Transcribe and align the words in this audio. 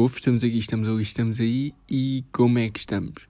estamos 0.00 0.42
aqui, 0.42 0.58
estamos 0.58 0.88
ali, 0.88 1.02
estamos 1.02 1.38
aí 1.38 1.74
e 1.88 2.24
como 2.32 2.58
é 2.58 2.68
que 2.70 2.78
estamos? 2.78 3.28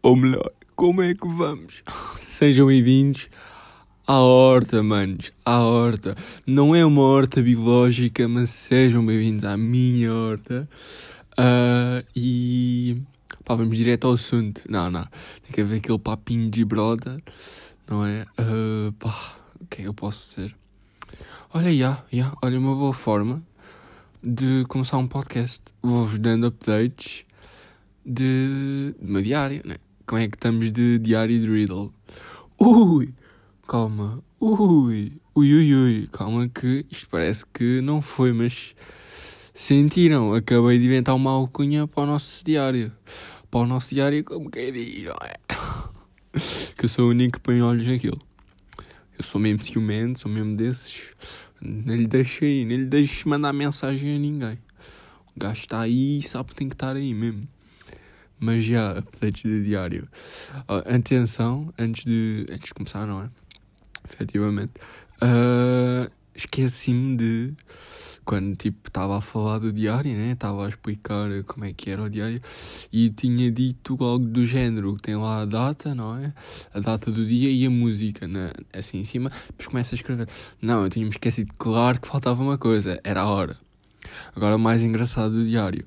Ou 0.00 0.14
melhor, 0.14 0.48
como 0.76 1.02
é 1.02 1.12
que 1.12 1.26
vamos? 1.26 1.82
Sejam 2.18 2.68
bem-vindos 2.68 3.28
à 4.06 4.20
horta, 4.20 4.80
manos, 4.80 5.32
à 5.44 5.60
horta. 5.60 6.14
Não 6.46 6.74
é 6.74 6.86
uma 6.86 7.02
horta 7.02 7.42
biológica, 7.42 8.28
mas 8.28 8.50
sejam 8.50 9.04
bem-vindos 9.04 9.44
à 9.44 9.56
minha 9.56 10.14
horta. 10.14 10.68
Uh, 11.32 12.06
e 12.14 13.02
pá, 13.44 13.56
vamos 13.56 13.76
direto 13.76 14.06
ao 14.06 14.12
assunto. 14.12 14.62
Não, 14.68 14.90
não, 14.90 15.04
tem 15.42 15.52
que 15.52 15.60
haver 15.60 15.78
aquele 15.78 15.98
papinho 15.98 16.48
de 16.48 16.64
broda, 16.64 17.20
não 17.90 18.06
é? 18.06 18.24
Uh, 18.38 18.92
pá, 18.92 19.36
o 19.60 19.66
que 19.66 19.80
é 19.80 19.82
que 19.82 19.88
eu 19.88 19.94
posso 19.94 20.36
dizer? 20.36 20.56
Olha, 21.52 21.76
já, 21.76 22.04
já, 22.12 22.32
olha, 22.40 22.58
uma 22.58 22.74
boa 22.76 22.92
forma 22.92 23.42
de 24.24 24.64
começar 24.68 24.96
um 24.96 25.06
podcast. 25.06 25.60
Vou-vos 25.82 26.18
dando 26.18 26.46
updates 26.46 27.26
de, 28.06 28.94
de 28.98 29.12
meu 29.12 29.20
diário, 29.20 29.60
né? 29.66 29.76
Como 30.06 30.18
é 30.18 30.26
que 30.26 30.36
estamos 30.36 30.72
de 30.72 30.98
diário 30.98 31.38
de 31.38 31.46
Riddle? 31.46 31.92
Ui, 32.58 33.12
calma, 33.68 34.22
ui, 34.40 35.12
ui, 35.34 35.54
ui, 35.54 35.74
ui, 35.74 36.08
calma 36.10 36.48
que 36.48 36.86
isto 36.90 37.06
parece 37.10 37.44
que 37.52 37.82
não 37.82 38.00
foi, 38.00 38.32
mas 38.32 38.74
sentiram, 39.52 40.32
acabei 40.32 40.78
de 40.78 40.86
inventar 40.86 41.14
uma 41.14 41.32
alcunha 41.32 41.86
para 41.86 42.04
o 42.04 42.06
nosso 42.06 42.42
diário. 42.42 42.90
Para 43.50 43.60
o 43.60 43.66
nosso 43.66 43.94
diário, 43.94 44.24
como 44.24 44.50
quem 44.50 44.72
diz, 44.72 45.04
não 45.04 45.18
é? 45.20 45.34
que 46.78 46.86
eu 46.86 46.88
sou 46.88 47.06
o 47.06 47.10
único 47.10 47.34
que 47.34 47.40
põe 47.40 47.60
olhos 47.60 47.86
naquilo. 47.86 48.18
Eu 49.18 49.22
sou 49.22 49.38
mesmo 49.38 49.62
ciumento, 49.62 50.20
sou 50.20 50.30
mesmo 50.30 50.56
desses 50.56 51.12
nem 51.64 51.96
lhe 51.98 52.06
deixei, 52.06 52.64
nem 52.64 52.78
lhe 52.78 52.86
deixe 52.86 53.28
mandar 53.28 53.52
mensagem 53.52 54.16
a 54.16 54.18
ninguém. 54.18 54.58
O 55.34 55.40
gajo 55.40 55.60
está 55.60 55.80
aí 55.80 56.18
e 56.18 56.22
sabe 56.22 56.50
que 56.50 56.54
tem 56.54 56.68
que 56.68 56.74
estar 56.74 56.94
aí 56.94 57.14
mesmo. 57.14 57.48
Mas 58.38 58.64
já, 58.64 58.98
updates 58.98 59.42
de 59.42 59.64
diário. 59.64 60.08
Uh, 60.68 60.94
atenção, 60.94 61.72
antes 61.78 62.04
de, 62.04 62.46
antes 62.50 62.68
de 62.68 62.74
começar, 62.74 63.06
não 63.06 63.22
é? 63.22 63.30
Efetivamente. 64.12 64.72
Uh, 65.22 66.10
Esqueci-me 66.34 67.16
de 67.16 67.54
quando 68.24 68.56
tipo 68.56 68.88
estava 68.88 69.18
a 69.18 69.20
falar 69.20 69.58
do 69.58 69.72
diário, 69.72 70.12
né? 70.16 70.32
Estava 70.32 70.66
a 70.66 70.68
explicar 70.68 71.28
como 71.46 71.64
é 71.64 71.72
que 71.72 71.90
era 71.90 72.02
o 72.02 72.10
diário 72.10 72.40
e 72.92 73.10
tinha 73.10 73.50
dito 73.50 73.96
algo 74.02 74.26
do 74.26 74.44
género, 74.46 74.96
tem 74.96 75.16
lá 75.16 75.42
a 75.42 75.44
data, 75.44 75.94
não 75.94 76.16
é? 76.16 76.32
A 76.72 76.80
data 76.80 77.10
do 77.10 77.26
dia 77.26 77.50
e 77.50 77.66
a 77.66 77.70
música, 77.70 78.26
né? 78.26 78.50
assim 78.72 78.98
em 78.98 79.04
cima, 79.04 79.30
depois 79.46 79.68
começa 79.68 79.94
a 79.94 79.96
escrever. 79.96 80.28
Não, 80.60 80.84
eu 80.84 80.90
tinha-me 80.90 81.10
esquecido, 81.10 81.52
claro 81.58 82.00
que 82.00 82.08
faltava 82.08 82.42
uma 82.42 82.58
coisa, 82.58 83.00
era 83.04 83.22
a 83.22 83.28
hora. 83.28 83.56
Agora 84.34 84.56
o 84.56 84.58
mais 84.58 84.82
engraçado 84.82 85.32
do 85.34 85.44
diário 85.44 85.84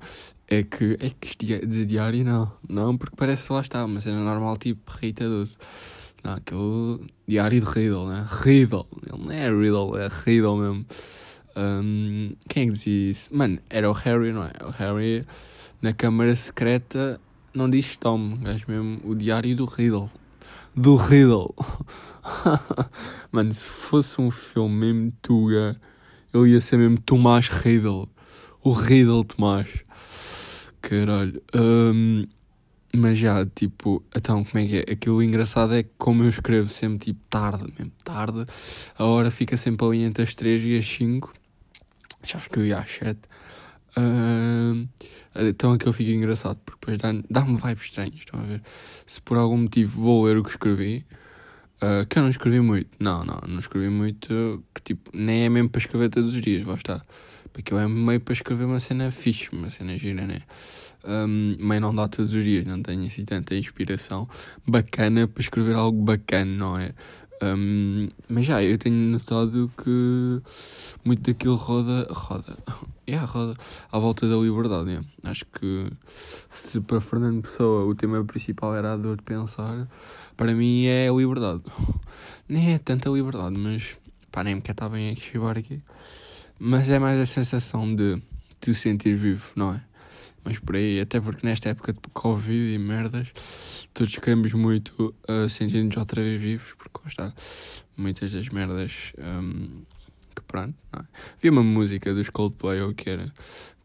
é 0.48 0.62
que, 0.62 0.96
é 1.00 1.10
que 1.10 1.66
dizer 1.66 1.86
diário 1.86 2.24
não, 2.24 2.50
não, 2.68 2.96
porque 2.96 3.14
parece 3.16 3.52
lá 3.52 3.60
está, 3.60 3.86
mas 3.86 4.06
era 4.06 4.16
normal 4.16 4.56
tipo 4.56 4.90
Rita 4.92 5.28
12. 5.28 5.56
Não, 6.24 6.32
aquele 6.34 7.10
diário 7.26 7.60
de 7.60 7.70
Riddle, 7.70 8.08
né? 8.08 8.26
Riddle, 8.28 8.86
ele 9.06 9.24
não 9.24 9.30
é 9.30 9.50
Riddle, 9.50 9.98
é 9.98 10.08
Riddle 10.08 10.56
mesmo. 10.56 10.86
Um, 11.58 12.34
quem 12.48 12.62
é 12.62 12.66
que 12.66 12.72
dizia 12.72 13.10
isso? 13.10 13.28
Mano, 13.34 13.58
era 13.68 13.90
o 13.90 13.92
Harry, 13.92 14.32
não 14.32 14.44
é? 14.44 14.52
O 14.64 14.70
Harry 14.70 15.26
na 15.82 15.92
câmara 15.92 16.36
secreta 16.36 17.20
não 17.52 17.68
diz 17.68 17.96
Tom, 17.96 18.36
gajo 18.36 18.64
mesmo, 18.68 19.00
o 19.02 19.14
diário 19.14 19.56
do 19.56 19.64
Riddle. 19.64 20.08
Do 20.76 20.94
Riddle. 20.94 21.52
Mano, 23.32 23.52
se 23.52 23.64
fosse 23.64 24.20
um 24.20 24.30
filme 24.30 24.92
mesmo 24.92 25.12
Tuga, 25.20 25.76
ele 26.32 26.50
ia 26.50 26.60
ser 26.60 26.76
mesmo 26.76 27.00
Tomás 27.00 27.48
Riddle. 27.48 28.08
O 28.62 28.70
Riddle 28.70 29.24
Tomás. 29.24 29.68
Caralho. 30.80 31.42
Um, 31.52 32.26
mas 32.94 33.18
já, 33.18 33.44
tipo, 33.44 34.02
então 34.16 34.44
como 34.44 34.64
é 34.64 34.66
que 34.66 34.76
é? 34.76 34.92
Aquilo 34.92 35.22
engraçado 35.22 35.74
é 35.74 35.82
que 35.82 35.90
como 35.98 36.22
eu 36.22 36.28
escrevo 36.28 36.68
sempre 36.68 36.98
tipo 36.98 37.20
tarde, 37.28 37.64
mesmo 37.76 37.92
tarde, 38.04 38.44
a 38.96 39.04
hora 39.04 39.30
fica 39.30 39.56
sempre 39.56 39.86
ali 39.86 40.02
entre 40.02 40.22
as 40.22 40.34
3 40.34 40.64
e 40.64 40.78
as 40.78 40.86
5 40.86 41.32
já 42.22 42.38
escrevi 42.38 42.72
às 42.72 42.90
7. 42.90 43.18
Uh, 43.96 44.88
então 45.34 45.72
aquilo 45.72 45.92
fica 45.92 46.10
engraçado, 46.10 46.58
porque 46.64 46.78
depois 46.80 46.98
dá-me 46.98 47.24
dá 47.28 47.40
vibes 47.40 47.84
estranhas. 47.84 48.14
Estão 48.16 48.40
a 48.40 48.42
ver? 48.42 48.62
Se 49.06 49.20
por 49.20 49.36
algum 49.36 49.56
motivo 49.56 50.02
vou 50.02 50.24
ler 50.24 50.36
o 50.36 50.44
que 50.44 50.50
escrevi, 50.50 51.06
uh, 51.82 52.06
que 52.06 52.18
eu 52.18 52.22
não 52.22 52.30
escrevi 52.30 52.60
muito, 52.60 52.90
não, 52.98 53.24
não, 53.24 53.40
não 53.46 53.58
escrevi 53.58 53.88
muito, 53.88 54.62
que 54.74 54.82
tipo, 54.82 55.10
nem 55.14 55.44
é 55.44 55.48
mesmo 55.48 55.68
para 55.68 55.80
escrever 55.80 56.10
todos 56.10 56.34
os 56.34 56.40
dias, 56.40 56.66
lá 56.66 56.74
está. 56.74 57.02
Porque 57.52 57.72
eu 57.72 57.78
é 57.78 57.88
meio 57.88 58.20
para 58.20 58.34
escrever 58.34 58.64
uma 58.64 58.78
cena 58.78 59.10
fixe, 59.10 59.48
uma 59.52 59.70
cena 59.70 59.96
gira, 59.98 60.26
né? 60.26 60.42
Um, 61.04 61.56
meio 61.58 61.80
não 61.80 61.94
dá 61.94 62.06
todos 62.08 62.34
os 62.34 62.44
dias, 62.44 62.66
não 62.66 62.82
tenho 62.82 63.06
assim 63.06 63.24
tanta 63.24 63.54
inspiração 63.54 64.28
bacana 64.66 65.26
para 65.26 65.40
escrever 65.40 65.74
algo 65.74 66.02
bacana, 66.02 66.50
não 66.50 66.78
é? 66.78 66.92
Um, 67.42 68.08
mas 68.28 68.46
já, 68.46 68.62
eu 68.62 68.76
tenho 68.78 68.94
notado 68.94 69.70
que 69.82 70.40
muito 71.04 71.22
daquilo 71.22 71.54
roda. 71.54 72.06
roda. 72.10 72.58
É, 73.06 73.12
yeah, 73.12 73.30
roda 73.30 73.54
à 73.90 73.98
volta 73.98 74.28
da 74.28 74.36
liberdade. 74.36 74.90
Yeah. 74.90 75.08
Acho 75.24 75.46
que 75.46 75.90
se 76.50 76.80
para 76.80 77.00
Fernando 77.00 77.42
Pessoa 77.42 77.84
o 77.84 77.94
tema 77.94 78.22
principal 78.24 78.74
era 78.74 78.94
a 78.94 78.96
dor 78.96 79.16
de 79.16 79.22
pensar, 79.22 79.88
para 80.36 80.54
mim 80.54 80.86
é 80.86 81.08
a 81.08 81.12
liberdade. 81.12 81.62
Nem 82.48 82.74
é 82.74 82.78
tanta 82.78 83.08
liberdade, 83.08 83.56
mas 83.56 83.96
pá, 84.32 84.42
nem 84.42 84.54
me 84.54 84.60
quer 84.60 84.72
estar 84.72 84.88
bem 84.88 85.12
a 85.12 85.16
chegar 85.16 85.58
aqui. 85.58 85.82
Mas 86.58 86.88
é 86.88 86.98
mais 86.98 87.20
a 87.20 87.26
sensação 87.26 87.94
de 87.94 88.20
te 88.60 88.74
sentir 88.74 89.14
vivo, 89.16 89.50
não 89.54 89.74
é? 89.74 89.82
Mas 90.44 90.58
por 90.58 90.76
aí, 90.76 91.00
até 91.00 91.20
porque 91.20 91.46
nesta 91.46 91.68
época 91.68 91.92
de 91.92 92.00
Covid 92.12 92.74
e 92.74 92.78
merdas 92.78 93.28
todos 93.92 94.14
queremos 94.16 94.52
muito 94.52 95.14
uh, 95.28 95.48
sentir-nos 95.48 95.96
outra 95.96 96.22
vez 96.22 96.40
vivos, 96.40 96.74
porque 96.74 96.98
lá 97.02 97.08
está, 97.08 97.34
muitas 97.96 98.32
das 98.32 98.48
merdas 98.48 99.12
um, 99.18 99.82
que 100.34 100.42
pronto, 100.42 100.74
não 100.92 101.00
é? 101.00 101.04
Vi 101.40 101.50
uma 101.50 101.62
música 101.62 102.14
dos 102.14 102.30
Coldplay 102.30 102.80
ou 102.80 102.94
que 102.94 103.10
era 103.10 103.32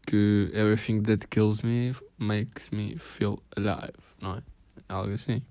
que 0.06 0.50
Everything 0.52 1.02
That 1.02 1.26
Kills 1.28 1.64
Me 1.64 1.94
Makes 2.18 2.70
Me 2.70 2.96
Feel 2.96 3.42
Alive, 3.56 3.92
não 4.20 4.36
é? 4.36 4.42
Algo 4.88 5.12
assim. 5.12 5.42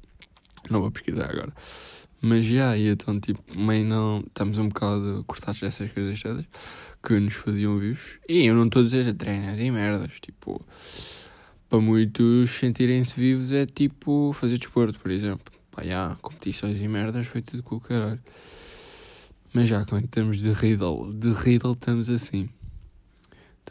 Não 0.70 0.82
vou 0.82 0.92
pesquisar 0.92 1.30
agora. 1.30 1.54
Mas 2.22 2.46
já, 2.46 2.78
e 2.78 2.88
então, 2.88 3.20
tipo, 3.20 3.42
meio 3.58 3.86
não. 3.86 4.24
Estamos 4.26 4.58
um 4.58 4.70
bocado 4.70 5.24
cortados 5.28 5.60
dessas 5.60 5.92
coisas 5.92 6.22
todas 6.22 6.46
que 7.06 7.20
nos 7.20 7.34
faziam 7.34 7.78
vivos. 7.78 8.20
E 8.30 8.46
eu 8.46 8.56
não 8.56 8.66
estou 8.66 8.82
a 8.82 8.86
dizer 8.86 9.14
treinas 9.16 9.60
e 9.60 9.70
merdas, 9.70 10.12
tipo 10.22 10.64
para 11.74 11.82
muitos 11.82 12.52
sentirem-se 12.52 13.20
vivos 13.20 13.52
é 13.52 13.66
tipo 13.66 14.32
fazer 14.34 14.60
desporto, 14.60 15.00
por 15.00 15.10
exemplo. 15.10 15.52
Pá, 15.72 15.84
já, 15.84 16.16
competições 16.22 16.80
e 16.80 16.88
merdas 16.88 17.26
foi 17.26 17.42
tudo 17.42 17.64
com 17.64 17.78
o 17.78 17.82
caralho. 17.82 18.20
Mas 19.52 19.70
já, 19.70 19.84
como 19.84 19.98
é 19.98 20.02
que 20.02 20.08
estamos 20.08 20.40
de 20.40 20.52
Riddle? 20.52 21.12
De 21.12 21.34
Riddle 21.34 21.74
estamos 21.74 22.12
assim. 22.12 22.48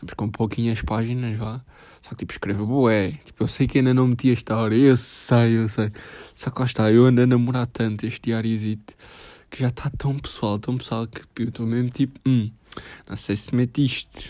Estamos 0.03 0.15
com 0.15 0.29
pouquinhas 0.29 0.83
páginas 0.83 1.39
lá. 1.39 1.65
Só 2.03 2.11
que 2.11 2.17
tipo, 2.17 2.33
escreva 2.33 2.65
boé. 2.67 3.21
Tipo, 3.25 3.45
eu 3.45 3.49
sei 3.49 3.69
que 3.69 3.79
ainda 3.79 3.95
não 3.95 4.09
meti 4.09 4.31
a 4.31 4.33
história. 4.33 4.75
Eu 4.75 4.97
sei, 4.97 5.59
eu 5.59 5.69
sei. 5.69 5.93
Só 6.35 6.51
que 6.51 6.59
lá 6.59 6.67
está, 6.67 6.91
eu 6.91 7.05
ando 7.05 7.23
a 7.23 7.27
namorar 7.27 7.69
tanto 7.69 8.05
este 8.05 8.21
diariozito 8.23 8.97
que 9.49 9.61
já 9.61 9.69
está 9.69 9.89
tão 9.91 10.19
pessoal, 10.19 10.59
tão 10.59 10.77
pessoal 10.77 11.07
que 11.07 11.21
tipo, 11.21 11.43
eu 11.43 11.49
estou 11.51 11.67
mesmo 11.67 11.91
tipo, 11.91 12.19
hum, 12.27 12.51
não 13.09 13.17
sei 13.17 13.37
se 13.37 13.55
meti 13.55 13.85
isto. 13.85 14.25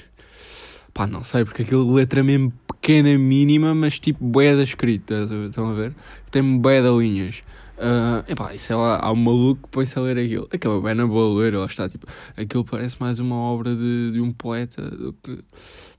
Pá, 0.93 1.07
não 1.07 1.23
sei, 1.23 1.43
porque 1.43 1.63
aquela 1.63 1.91
letra 1.91 2.23
mesmo 2.23 2.53
pequena, 2.67 3.17
mínima, 3.17 3.75
mas 3.75 3.99
tipo 3.99 4.23
bué 4.23 4.55
da 4.55 4.65
escrita, 4.65 5.27
estão 5.49 5.71
a 5.71 5.75
ver? 5.75 5.95
Tem 6.31 6.59
bué 6.59 6.83
de 6.83 6.91
linhas. 6.99 7.43
Uh, 7.79 8.31
epá, 8.31 8.55
e 8.55 8.59
sei 8.59 8.77
lá, 8.77 9.01
há 9.03 9.11
um 9.11 9.17
maluco 9.17 9.63
que 9.63 9.69
põe-se 9.69 9.99
a 9.99 10.03
ler 10.03 10.19
aquilo. 10.19 10.49
Aquela 10.53 10.81
bem 10.81 10.95
na 10.95 11.07
boa 11.07 11.41
ler, 11.41 11.55
lá 11.55 11.67
está, 11.67 11.89
tipo, 11.89 12.07
aquilo 12.37 12.65
parece 12.65 12.97
mais 13.01 13.19
uma 13.19 13.35
obra 13.35 13.75
de, 13.75 14.13
de 14.13 14.21
um 14.21 14.31
poeta 14.31 14.83
do 14.91 15.13
que. 15.15 15.43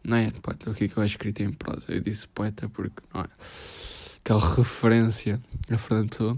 Não 0.04 0.18
é 0.18 0.32
poeta, 0.32 0.72
o 0.72 0.74
que 0.74 0.86
é 0.86 0.88
que 0.88 0.98
eu 0.98 1.04
escrito 1.04 1.42
em 1.42 1.52
prosa? 1.52 1.86
Eu 1.90 2.00
disse 2.02 2.28
poeta 2.28 2.70
porque, 2.70 3.02
não 3.14 3.22
é? 3.22 3.28
Aquela 4.24 4.56
referência 4.56 5.42
a 5.70 5.78
Fernando 5.78 6.10
Pessoa. 6.10 6.38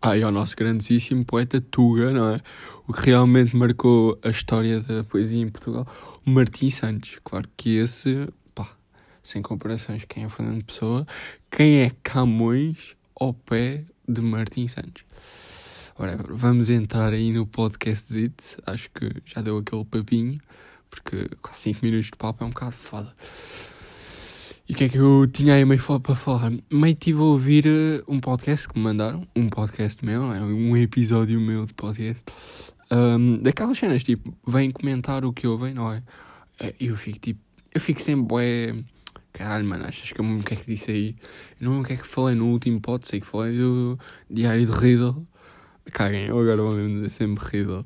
Ah, 0.00 0.16
e 0.16 0.22
ao 0.22 0.30
nosso 0.30 0.54
grandíssimo 0.54 1.24
poeta 1.24 1.60
Tuga, 1.60 2.12
não 2.12 2.34
é? 2.34 2.40
O 2.86 2.92
que 2.92 3.06
realmente 3.06 3.56
marcou 3.56 4.18
a 4.22 4.28
história 4.28 4.80
da 4.80 5.02
poesia 5.02 5.40
em 5.40 5.48
Portugal. 5.48 5.86
O 6.24 6.30
Martim 6.30 6.70
Santos. 6.70 7.18
Claro 7.24 7.48
que 7.56 7.76
esse 7.76 8.28
sem 9.26 9.42
comparações, 9.42 10.04
quem 10.04 10.24
é 10.24 10.28
Fernando 10.28 10.64
Pessoa, 10.64 11.06
quem 11.50 11.80
é 11.82 11.90
Camões 12.02 12.96
ao 13.18 13.34
pé 13.34 13.84
de 14.08 14.20
Martin 14.20 14.68
Santos. 14.68 15.04
Ora, 15.98 16.18
vamos 16.28 16.68
entrar 16.68 17.12
aí 17.12 17.32
no 17.32 17.46
podcast 17.46 18.12
Zit. 18.12 18.58
Acho 18.66 18.90
que 18.90 19.10
já 19.24 19.40
deu 19.40 19.56
aquele 19.58 19.84
papinho, 19.84 20.38
porque 20.90 21.26
quase 21.40 21.60
5 21.60 21.80
minutos 21.82 22.06
de 22.06 22.12
papo 22.18 22.44
é 22.44 22.46
um 22.46 22.50
bocado 22.50 22.72
foda. 22.72 23.14
E 24.68 24.72
o 24.72 24.76
que 24.76 24.84
é 24.84 24.88
que 24.88 24.98
eu 24.98 25.26
tinha 25.32 25.54
aí 25.54 25.64
meio 25.64 25.80
para 26.00 26.14
falar? 26.14 26.52
Meio 26.70 26.92
estive 26.92 27.20
a 27.20 27.22
ouvir 27.22 27.66
eh, 27.66 28.02
um 28.08 28.18
podcast 28.18 28.68
que 28.68 28.76
me 28.76 28.84
mandaram, 28.84 29.26
um 29.34 29.48
podcast 29.48 30.04
meu, 30.04 30.32
é? 30.34 30.40
um 30.40 30.76
episódio 30.76 31.40
meu 31.40 31.64
de 31.66 31.72
podcast, 31.72 32.24
um, 32.90 33.38
daquelas 33.38 33.78
cenas, 33.78 34.02
tipo, 34.02 34.36
vêm 34.46 34.70
comentar 34.70 35.24
o 35.24 35.32
que 35.32 35.46
ouvem, 35.46 35.72
não 35.72 35.92
é? 35.92 36.02
Eh, 36.60 36.74
eu 36.80 36.96
fico 36.96 37.18
tipo, 37.20 37.40
eu 37.72 37.80
fico 37.80 38.02
sempre, 38.02 38.26
bué 38.26 38.74
caralho, 39.36 39.66
mano, 39.66 39.84
achas 39.84 40.10
que 40.10 40.18
eu 40.18 40.24
me 40.24 40.40
o 40.40 40.42
que 40.42 40.54
é 40.54 40.56
que 40.56 40.66
disse 40.66 40.90
aí? 40.90 41.16
Eu 41.60 41.70
não 41.70 41.80
o 41.80 41.84
que 41.84 41.92
é 41.92 41.96
que 41.96 42.06
falei 42.06 42.34
no 42.34 42.46
último 42.46 42.80
pod, 42.80 43.06
sei 43.06 43.20
que 43.20 43.26
falei 43.26 43.56
do 43.56 43.98
Diário 44.30 44.64
de 44.64 44.72
Riddle. 44.72 45.26
Caguem, 45.92 46.26
eu 46.26 46.38
agora 46.38 46.62
vou 46.62 46.72
mesmo 46.72 46.94
dizer 46.94 47.10
sempre 47.10 47.44
Riddle. 47.44 47.84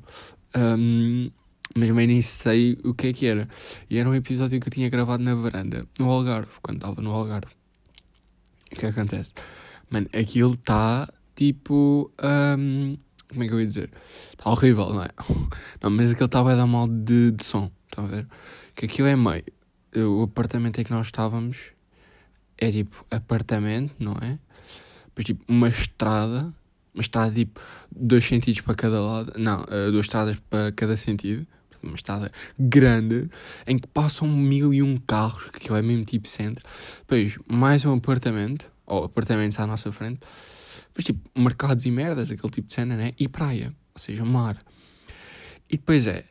Um, 0.55 1.29
mas 1.75 1.89
nem 1.89 2.21
sei 2.21 2.77
o 2.85 2.93
que 2.93 3.07
é 3.07 3.13
que 3.13 3.25
era. 3.25 3.49
E 3.89 3.97
era 3.97 4.09
um 4.09 4.15
episódio 4.15 4.59
que 4.61 4.67
eu 4.69 4.71
tinha 4.71 4.89
gravado 4.89 5.23
na 5.23 5.35
varanda, 5.35 5.85
no 5.99 6.09
Algarve, 6.09 6.51
quando 6.61 6.77
estava 6.77 7.01
no 7.01 7.11
Algarve. 7.11 7.53
O 8.71 8.75
que 8.75 8.85
acontece? 8.85 9.33
Mano, 9.89 10.07
aquilo 10.13 10.53
está 10.53 11.11
tipo. 11.35 12.11
Um, 12.23 12.97
como 13.29 13.43
é 13.43 13.47
que 13.47 13.53
eu 13.53 13.59
ia 13.59 13.67
dizer? 13.67 13.91
Está 14.29 14.49
horrível, 14.49 14.93
não 14.93 15.03
é? 15.03 15.09
Não, 15.83 15.89
mas 15.89 16.11
aquilo 16.11 16.25
estava 16.25 16.53
a 16.53 16.55
dar 16.55 16.67
mal 16.67 16.87
de, 16.87 17.31
de 17.31 17.43
som, 17.43 17.69
estão 17.89 18.05
a 18.05 18.07
ver? 18.07 18.27
Que 18.73 18.85
aquilo 18.85 19.07
é 19.07 19.15
meio. 19.15 19.43
O 19.95 20.23
apartamento 20.23 20.79
em 20.79 20.83
que 20.83 20.91
nós 20.91 21.07
estávamos 21.07 21.57
é 22.57 22.71
tipo 22.71 23.05
apartamento, 23.11 23.93
não 23.99 24.13
é? 24.13 24.39
Depois 25.05 25.25
tipo 25.25 25.43
uma 25.47 25.67
estrada, 25.67 26.53
uma 26.93 27.01
estrada 27.01 27.33
tipo 27.33 27.59
dois 27.91 28.25
sentidos 28.25 28.61
para 28.61 28.75
cada 28.75 29.01
lado, 29.01 29.33
não, 29.37 29.63
uh, 29.63 29.91
duas 29.91 30.05
estradas 30.05 30.37
para 30.49 30.71
cada 30.71 30.95
sentido, 30.95 31.45
uma 31.83 31.95
estrada 31.95 32.31
grande 32.57 33.29
em 33.67 33.77
que 33.77 33.87
passam 33.87 34.27
mil 34.27 34.73
e 34.73 34.81
um 34.81 34.95
carros, 34.97 35.49
que 35.49 35.73
é 35.73 35.81
mesmo 35.81 36.05
tipo 36.05 36.27
centro. 36.27 36.63
Depois 36.99 37.37
mais 37.47 37.83
um 37.83 37.93
apartamento, 37.93 38.65
ou 38.85 39.03
apartamentos 39.03 39.59
à 39.59 39.67
nossa 39.67 39.91
frente 39.91 40.19
depois, 40.91 41.05
tipo, 41.05 41.39
mercados 41.39 41.85
e 41.85 41.91
merdas, 41.91 42.31
aquele 42.31 42.51
tipo 42.51 42.67
de 42.67 42.73
cena, 42.73 42.95
né? 42.95 43.13
E 43.17 43.27
praia, 43.27 43.73
ou 43.93 43.99
seja, 43.99 44.25
mar. 44.25 44.57
E 45.69 45.77
depois 45.77 46.05
é, 46.05 46.25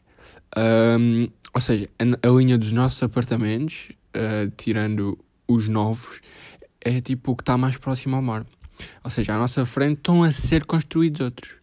um, 0.56 1.28
ou 1.54 1.60
seja, 1.60 1.88
a, 1.98 2.28
linha 2.28 2.56
dos 2.56 2.72
nossos 2.72 3.02
apartamentos, 3.02 3.88
uh, 4.16 4.50
tirando 4.56 5.18
os 5.46 5.68
novos, 5.68 6.20
é 6.80 7.00
tipo 7.00 7.32
o 7.32 7.36
que 7.36 7.42
está 7.42 7.56
mais 7.56 7.76
próximo 7.76 8.16
ao 8.16 8.22
mar. 8.22 8.46
Ou 9.04 9.10
seja, 9.10 9.34
à 9.34 9.38
nossa 9.38 9.66
frente 9.66 9.98
estão 9.98 10.22
a 10.22 10.32
ser 10.32 10.64
construídos 10.64 11.20
outros. 11.20 11.54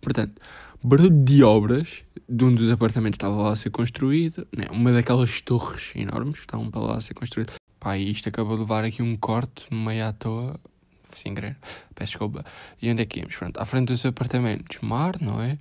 Portanto, 0.00 0.40
barulho 0.82 1.10
de 1.10 1.42
obras 1.42 2.02
de 2.28 2.44
um 2.44 2.54
dos 2.54 2.70
apartamentos 2.70 3.16
estava 3.16 3.34
lá 3.36 3.52
a 3.52 3.56
ser 3.56 3.70
construído, 3.70 4.46
né? 4.56 4.66
uma 4.70 4.92
daquelas 4.92 5.40
torres 5.40 5.92
enormes 5.94 6.38
que 6.38 6.44
estavam 6.44 6.70
para 6.70 6.80
lá 6.80 6.96
a 6.96 7.00
ser 7.00 7.14
construídas. 7.14 7.54
Pá, 7.78 7.96
isto 7.96 8.28
acabou 8.28 8.54
de 8.54 8.60
levar 8.60 8.84
aqui 8.84 9.02
um 9.02 9.16
corte 9.16 9.72
meio 9.72 10.06
à 10.06 10.12
toa 10.12 10.60
sem 11.16 11.34
querer, 11.34 11.56
peço 11.94 12.12
desculpa. 12.12 12.44
E 12.80 12.90
onde 12.90 13.02
é 13.02 13.06
que 13.06 13.20
íamos? 13.20 13.34
Pronto, 13.36 13.58
à 13.58 13.64
frente 13.64 13.88
dos 13.88 14.04
apartamentos, 14.06 14.78
mar, 14.80 15.20
não 15.20 15.40
é? 15.40 15.58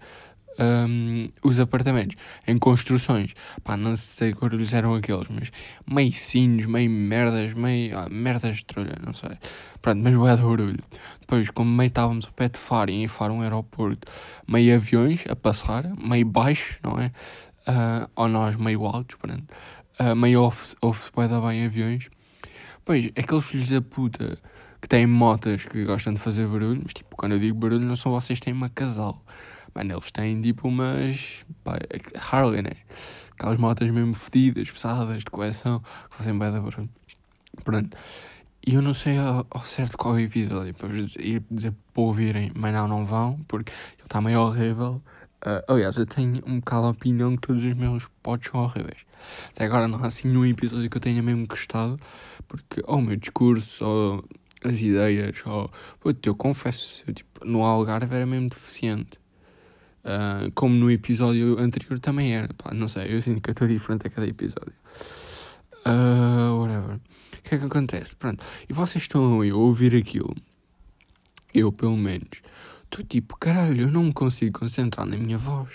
Um, 0.61 1.29
os 1.41 1.57
apartamentos 1.57 2.17
em 2.45 2.57
construções, 2.57 3.33
pá, 3.63 3.77
não 3.77 3.95
sei 3.95 4.33
que 4.33 4.41
barulhos 4.41 4.73
eram 4.73 4.93
aqueles, 4.93 5.29
mas 5.29 5.51
meio 5.89 6.11
sinos, 6.11 6.65
meio 6.65 6.89
merdas, 6.89 7.53
meio 7.53 7.97
ah, 7.97 8.09
merdas 8.09 8.57
de 8.57 8.65
trolha, 8.65 8.97
não 9.01 9.13
sei. 9.13 9.37
Pronto, 9.81 10.01
mas 10.03 10.13
é 10.13 10.35
de 10.35 10.41
barulho. 10.41 10.83
Depois, 11.21 11.49
como 11.49 11.71
meio 11.71 11.87
estávamos 11.87 12.25
a 12.25 12.31
pé 12.31 12.49
de 12.49 12.59
Faro 12.59 12.91
em 12.91 13.07
Faro 13.07 13.33
um 13.35 13.41
aeroporto, 13.41 14.05
meio 14.45 14.75
aviões 14.75 15.23
a 15.29 15.35
passar, 15.35 15.85
meio 15.95 16.25
baixos, 16.25 16.77
não 16.83 16.99
é? 16.99 17.07
Uh, 17.67 18.09
ou 18.15 18.27
nós 18.27 18.57
meio 18.57 18.85
altos, 18.85 19.15
pronto. 19.15 19.45
Uh, 19.99 20.15
meio 20.15 20.41
ouve-se 20.41 20.75
ouve 20.81 20.99
bem 21.15 21.65
aviões. 21.65 22.09
Pois, 22.83 23.05
aqueles 23.15 23.45
filhos 23.45 23.69
da 23.69 23.81
puta 23.81 24.37
que 24.81 24.87
têm 24.87 25.05
motas 25.05 25.65
que 25.65 25.85
gostam 25.85 26.13
de 26.13 26.19
fazer 26.19 26.47
barulho, 26.47 26.81
mas 26.83 26.93
tipo, 26.93 27.15
quando 27.15 27.33
eu 27.33 27.39
digo 27.39 27.57
barulho, 27.57 27.85
não 27.85 27.95
são 27.95 28.11
vocês 28.11 28.39
que 28.39 28.45
têm 28.45 28.53
uma 28.53 28.69
casal. 28.69 29.23
Mano, 29.73 29.93
eles 29.93 30.11
têm 30.11 30.41
tipo 30.41 30.67
umas. 30.67 31.45
Pá, 31.63 31.77
Harley, 32.31 32.61
né? 32.61 32.71
Aquelas 33.31 33.57
motas 33.57 33.89
mesmo 33.89 34.13
fedidas, 34.13 34.69
pesadas, 34.69 35.19
de 35.19 35.25
coleção, 35.25 35.79
que 36.09 36.17
fazem 36.17 36.37
bem 36.37 36.51
da. 36.51 36.61
Pronto. 37.63 37.97
E 38.65 38.73
eu 38.75 38.81
não 38.81 38.93
sei 38.93 39.17
ao, 39.17 39.47
ao 39.49 39.63
certo 39.63 39.97
qual 39.97 40.15
é 40.15 40.21
o 40.21 40.25
episódio, 40.25 40.73
para 40.73 40.89
vos 40.89 41.13
dizer, 41.13 41.43
dizer 41.49 41.73
para 41.93 42.03
ouvirem, 42.03 42.51
mas 42.53 42.73
não, 42.73 42.87
não 42.87 43.05
vão, 43.05 43.39
porque 43.47 43.71
ele 43.71 44.03
está 44.03 44.21
meio 44.21 44.41
horrível. 44.41 45.01
Uh, 45.45 45.63
aliás, 45.71 45.95
eu 45.95 46.05
tenho 46.05 46.43
um 46.45 46.59
bocado 46.59 46.87
a 46.87 46.89
opinião 46.89 47.35
que 47.35 47.47
todos 47.47 47.63
os 47.63 47.73
meus 47.73 48.07
pods 48.21 48.51
são 48.51 48.61
horríveis. 48.61 48.99
Até 49.51 49.65
agora 49.65 49.87
não 49.87 49.97
há 50.03 50.07
assim 50.07 50.27
nenhum 50.27 50.45
episódio 50.45 50.89
que 50.89 50.97
eu 50.97 51.01
tenha 51.01 51.21
mesmo 51.23 51.47
gostado, 51.47 51.99
porque 52.47 52.81
ou 52.85 52.97
o 52.97 53.01
meu 53.01 53.15
discurso, 53.15 53.85
ou 53.85 54.25
as 54.63 54.81
ideias, 54.81 55.41
ou 55.45 55.71
eu 56.23 56.35
confesso, 56.35 57.03
eu, 57.07 57.13
tipo, 57.13 57.45
no 57.45 57.63
Algarve 57.63 58.13
era 58.13 58.25
mesmo 58.25 58.49
deficiente. 58.49 59.18
Uh, 59.99 60.51
como 60.53 60.75
no 60.75 60.89
episódio 60.89 61.59
anterior 61.59 61.99
também 61.99 62.35
era. 62.35 62.53
Pá, 62.53 62.73
não 62.73 62.87
sei, 62.87 63.13
eu 63.13 63.21
sinto 63.21 63.41
que 63.41 63.49
eu 63.49 63.53
estou 63.53 63.67
diferente 63.67 64.07
a 64.07 64.09
cada 64.09 64.27
episódio. 64.27 64.73
Uh, 65.85 66.59
whatever. 66.59 66.95
O 66.95 67.41
que 67.43 67.55
é 67.55 67.57
que 67.57 67.65
acontece? 67.65 68.15
Pronto. 68.15 68.43
E 68.67 68.73
vocês 68.73 69.03
estão 69.03 69.41
a 69.41 69.55
ouvir 69.55 69.95
aquilo. 69.95 70.35
Eu, 71.53 71.71
pelo 71.71 71.97
menos. 71.97 72.41
Estou 72.83 73.05
tipo, 73.05 73.37
caralho, 73.37 73.81
eu 73.81 73.91
não 73.91 74.03
me 74.03 74.13
consigo 74.13 74.59
concentrar 74.59 75.05
na 75.05 75.17
minha 75.17 75.37
voz. 75.37 75.69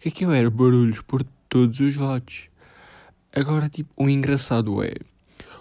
Que 0.00 0.08
aquilo 0.08 0.32
era 0.32 0.50
barulhos 0.50 1.00
por 1.00 1.22
todos 1.48 1.80
os 1.80 1.96
lados. 1.96 2.48
Agora, 3.34 3.68
tipo, 3.68 3.90
o 3.96 4.08
engraçado 4.08 4.82
é 4.82 4.94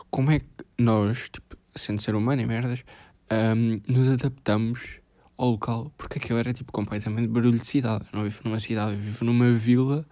como 0.10 0.32
é 0.32 0.40
que 0.40 0.46
nós, 0.78 1.30
tipo, 1.30 1.58
sendo 1.76 2.02
ser 2.02 2.16
humano 2.16 2.42
e 2.42 2.46
merdas, 2.46 2.84
um, 3.32 3.82
nos 3.88 4.08
adaptamos 4.08 5.00
ao 5.38 5.52
local, 5.52 5.92
porque 5.98 6.20
aquilo 6.20 6.40
era 6.40 6.54
tipo 6.54 6.72
completamente 6.72 7.28
barulho 7.28 7.60
de 7.60 7.68
cidade. 7.68 8.06
Eu 8.12 8.20
não 8.20 8.24
vivo 8.24 8.42
numa 8.46 8.60
cidade, 8.60 8.94
eu 8.94 9.00
vivo 9.00 9.26
numa 9.26 9.52
vila, 9.54 10.06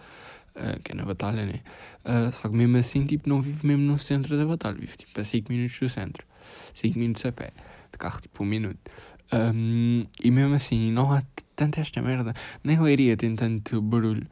uh, 0.56 0.84
que 0.84 0.92
é 0.92 0.96
na 0.96 1.06
Batalha, 1.06 1.46
né? 1.46 1.62
Uh, 2.06 2.31
só 2.31 2.50
que 2.50 2.56
mesmo 2.56 2.78
assim, 2.78 3.06
tipo, 3.06 3.30
não 3.30 3.42
vivo 3.42 3.66
mesmo 3.66 3.84
no 3.84 3.98
centro 3.98 4.38
da 4.38 4.46
Batalha, 4.46 4.78
vivo 4.78 4.98
tipo 4.98 5.20
a 5.20 5.24
5 5.24 5.52
minutos 5.52 5.80
do 5.80 5.90
centro, 5.90 6.25
5 6.74 7.00
minutos 7.00 7.25
a 7.25 7.31
pé, 7.31 7.52
de 7.92 7.98
carro 7.98 8.22
tipo 8.22 8.44
1 8.44 8.46
um 8.46 8.50
minuto. 8.50 8.92
Um, 9.31 10.06
e 10.22 10.30
mesmo 10.30 10.54
assim, 10.54 10.92
não 10.92 11.12
há 11.12 11.24
tanta 11.56 11.81
esta 11.81 12.02
merda, 12.02 12.34
nem 12.64 12.80
leiria 12.80 13.18
tem 13.18 13.36
tanto 13.36 13.81
barulho. 13.81 14.28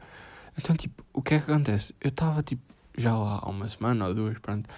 Então, 0.58 0.76
tipo, 0.76 1.04
o 1.12 1.22
que 1.22 1.34
é 1.34 1.40
que 1.40 1.50
acontece? 1.50 1.94
Eu 2.00 2.10
estava 2.10 2.42
tipo 2.42 2.62
já 2.96 3.16
lá 3.16 3.40
há 3.42 3.48
uma 3.48 3.66
semana 3.68 4.06
ou 4.06 4.14
duas, 4.14 4.38
pronto, 4.38 4.68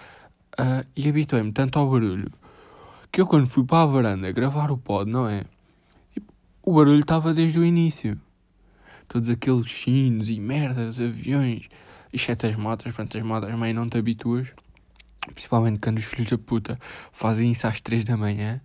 uh, 0.58 0.86
e 0.96 1.08
habituei-me 1.08 1.52
tanto 1.52 1.78
ao 1.78 1.90
barulho 1.90 2.30
que 3.10 3.20
eu 3.20 3.26
quando 3.26 3.46
fui 3.46 3.64
para 3.64 3.82
a 3.82 3.86
varanda 3.86 4.32
gravar 4.32 4.70
o 4.70 4.78
pod, 4.78 5.10
não 5.10 5.28
é? 5.28 5.44
O 6.66 6.72
barulho 6.72 7.00
estava 7.00 7.34
desde 7.34 7.58
o 7.58 7.64
início. 7.64 8.18
Todos 9.06 9.28
aqueles 9.28 9.70
sinos 9.70 10.30
e 10.30 10.40
merdas, 10.40 10.98
aviões, 10.98 11.68
exceto 12.10 12.46
as 12.46 12.56
motas, 12.56 12.94
pronto, 12.94 13.18
as 13.18 13.22
motas 13.22 13.54
meio 13.58 13.74
não 13.74 13.86
te 13.86 13.98
habituas. 13.98 14.48
Principalmente 15.34 15.78
quando 15.78 15.98
os 15.98 16.06
filhos 16.06 16.30
da 16.30 16.38
puta 16.38 16.78
fazem 17.12 17.50
isso 17.52 17.66
às 17.66 17.82
3 17.82 18.04
da 18.04 18.16
manhã. 18.16 18.62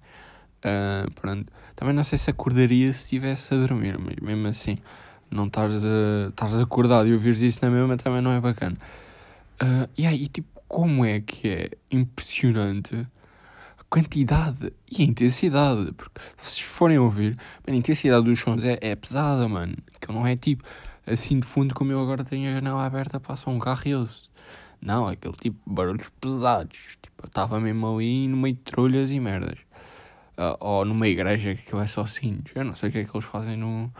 Uh, 0.60 1.12
pronto. 1.12 1.52
Também 1.76 1.94
não 1.94 2.06
sei 2.06 2.18
se 2.18 2.30
acordaria 2.30 2.94
se 2.94 3.02
estivesse 3.02 3.54
a 3.54 3.58
dormir, 3.58 4.00
mas 4.00 4.16
mesmo 4.22 4.48
assim, 4.48 4.78
não 5.30 5.48
estás, 5.48 5.84
acordado 6.58 7.06
e 7.06 7.14
ouvires 7.14 7.42
isso 7.42 7.60
na 7.62 7.70
mesma 7.70 7.98
também 7.98 8.22
não 8.22 8.32
é 8.32 8.40
bacana. 8.40 8.78
Uh, 9.62 9.90
e 9.98 10.08
aí, 10.08 10.30
tipo, 10.30 10.48
como 10.70 11.04
é 11.04 11.20
que 11.20 11.50
é 11.50 11.72
impressionante 11.92 13.06
quantidade 13.90 14.72
e 14.90 15.02
a 15.02 15.06
intensidade. 15.06 15.92
Porque 15.94 16.22
se 16.38 16.52
vocês 16.52 16.62
forem 16.62 17.00
ouvir, 17.00 17.38
a 17.66 17.72
intensidade 17.72 18.26
dos 18.26 18.40
sons 18.40 18.64
é, 18.64 18.78
é 18.82 18.96
pesada, 18.96 19.48
mano. 19.48 19.76
Que 20.00 20.12
não 20.12 20.26
é 20.26 20.36
tipo 20.36 20.64
assim 21.06 21.40
de 21.40 21.48
fundo 21.48 21.74
como 21.74 21.92
eu 21.92 22.02
agora 22.02 22.24
tenho 22.24 22.50
a 22.50 22.54
janela 22.54 22.86
aberta, 22.86 23.20
passa 23.20 23.50
um 23.50 23.60
carro 23.60 23.82
e 23.86 23.92
eu. 23.92 24.08
Não, 24.82 25.10
é 25.10 25.14
aquele 25.14 25.34
tipo 25.34 25.60
barulhos 25.66 26.10
pesados. 26.22 26.98
Tipo, 27.02 27.24
eu 27.24 27.28
estava 27.28 27.60
mesmo 27.60 27.96
ali 27.96 28.28
no 28.28 28.38
meio 28.38 28.56
de 28.56 28.62
trolhas 28.62 29.12
e 29.12 29.20
merdas. 29.20 29.58
Uh, 30.38 30.56
ou 30.62 30.86
numa 30.86 31.08
igreja 31.08 31.54
que 31.54 31.62
aquilo 31.62 31.82
é 31.82 31.88
só 31.88 32.06
cintos. 32.06 32.54
Eu 32.56 32.64
não 32.64 32.76
sei 32.76 32.90
o 32.90 32.92
que 32.92 33.00
é 33.00 33.04
que 33.04 33.12
eles 33.14 33.26
fazem 33.26 33.58
no, 33.58 33.92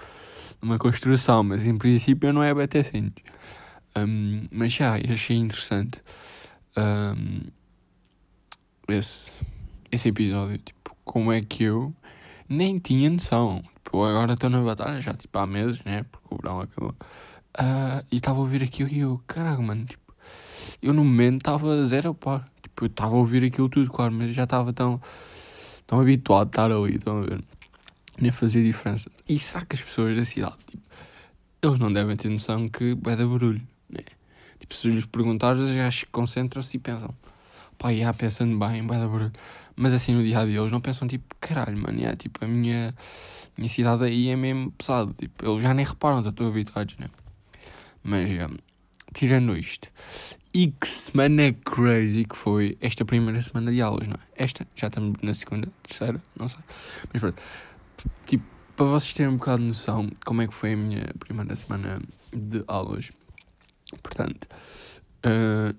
numa 0.62 0.78
construção, 0.78 1.44
mas 1.44 1.68
em 1.68 1.78
princípio 1.78 2.32
não 2.32 2.42
é 2.42 2.54
BT 2.54 2.84
cintos. 2.84 3.24
Um, 3.98 4.48
mas 4.50 4.72
já, 4.72 4.96
achei 4.96 5.36
interessante 5.36 6.02
um, 6.78 7.42
esse 8.88 9.44
esse 9.92 10.10
episódio, 10.10 10.58
tipo, 10.58 10.96
como 11.04 11.32
é 11.32 11.42
que 11.42 11.64
eu 11.64 11.94
nem 12.48 12.80
tinha 12.80 13.10
noção. 13.10 13.64
Tipo, 13.84 14.04
agora 14.04 14.34
estou 14.34 14.50
na 14.50 14.62
batalha 14.62 15.00
já, 15.00 15.14
tipo, 15.14 15.38
há 15.38 15.46
meses, 15.46 15.80
né? 15.84 16.04
Porque 16.12 16.28
o 16.32 16.38
verão 16.38 16.62
acabou. 16.62 16.96
Uh, 17.58 18.06
e 18.12 18.18
estava 18.18 18.38
a 18.38 18.42
ouvir 18.42 18.64
aquilo 18.64 18.90
e 18.90 19.00
eu, 19.00 19.22
caralho, 19.28 19.62
mano, 19.62 19.86
tipo, 19.86 20.14
eu 20.82 20.94
no 20.94 21.04
momento 21.04 21.38
estava 21.38 21.84
zero 21.86 22.14
pá. 22.14 22.46
Tipo, 22.62 22.86
eu 22.86 22.88
estava 22.88 23.16
a 23.16 23.18
ouvir 23.18 23.44
aquilo 23.44 23.70
tudo, 23.70 23.90
claro, 23.92 24.14
mas 24.14 24.34
já 24.34 24.44
estava 24.44 24.74
tão, 24.74 25.02
tão 25.86 26.00
habituado 26.00 26.48
a 26.48 26.50
estar 26.50 26.72
ali, 26.72 26.96
estão 26.96 27.20
a 27.20 27.22
ver? 27.22 27.44
Nem 28.20 28.32
fazia 28.32 28.64
diferença. 28.64 29.10
E 29.28 29.38
será 29.40 29.66
que 29.66 29.76
as 29.76 29.82
pessoas 29.82 30.16
da 30.16 30.26
cidade, 30.26 30.58
tipo, 30.68 30.84
eles 31.62 31.80
não 31.80 31.92
devem 31.92 32.16
ter 32.16 32.30
noção 32.30 32.68
que 32.70 32.92
é 32.92 33.16
da 33.16 33.26
barulho, 33.26 33.62
né? 33.90 34.02
Tipo, 34.60 34.76
se 34.76 34.90
lhes 34.90 35.06
perguntares, 35.06 35.70
já 35.70 35.90
concentram-se 36.12 36.78
e 36.78 36.80
pensam, 36.80 37.16
pá, 37.78 37.94
já 37.94 38.14
pensando 38.14 38.58
bem, 38.58 38.86
vai 38.86 39.00
da 39.00 39.08
barulho. 39.08 39.32
Mas 39.82 39.94
assim, 39.94 40.14
no 40.14 40.22
dia 40.22 40.40
a 40.40 40.46
dia, 40.46 40.60
eles 40.60 40.74
não 40.74 40.82
pensam 40.82 41.08
tipo, 41.08 41.34
caralho, 41.40 41.78
mano, 41.78 42.06
é, 42.06 42.14
tipo, 42.14 42.44
a 42.44 42.48
minha, 42.50 42.94
minha 43.56 43.70
cidade 43.70 44.04
aí 44.04 44.28
é 44.28 44.36
mesmo 44.36 44.74
pesado. 44.74 45.14
Tipo, 45.14 45.50
eles 45.50 45.64
já 45.64 45.74
nem 45.74 45.86
reparam, 45.86 46.20
estão 46.20 46.48
habituados, 46.48 46.98
né? 46.98 47.10
Mas, 48.04 48.30
tirando 49.14 49.56
isto, 49.56 49.88
E 50.54 50.68
que 50.72 50.86
semana 50.86 51.54
crazy 51.54 52.26
que 52.26 52.36
foi 52.36 52.78
esta 52.82 53.06
primeira 53.06 53.42
semana 53.42 53.72
de 53.72 53.82
aulas, 53.82 54.06
não 54.06 54.16
é? 54.16 54.44
Esta, 54.44 54.68
já 54.76 54.88
estamos 54.88 55.16
na 55.22 55.34
segunda, 55.34 55.70
terceira, 55.84 56.22
não 56.36 56.50
sei. 56.50 56.60
Mas 57.14 57.22
pronto, 57.22 57.42
tipo, 58.26 58.44
para 58.76 58.86
vocês 58.86 59.14
terem 59.14 59.32
um 59.32 59.38
bocado 59.38 59.62
de 59.62 59.70
noção 59.70 60.10
como 60.26 60.42
é 60.42 60.48
que 60.48 60.54
foi 60.54 60.74
a 60.74 60.78
minha 60.78 61.06
primeira 61.20 61.56
semana 61.56 62.02
de 62.34 62.66
aulas. 62.68 63.14
Portanto, 64.04 64.46
uh, 65.26 65.74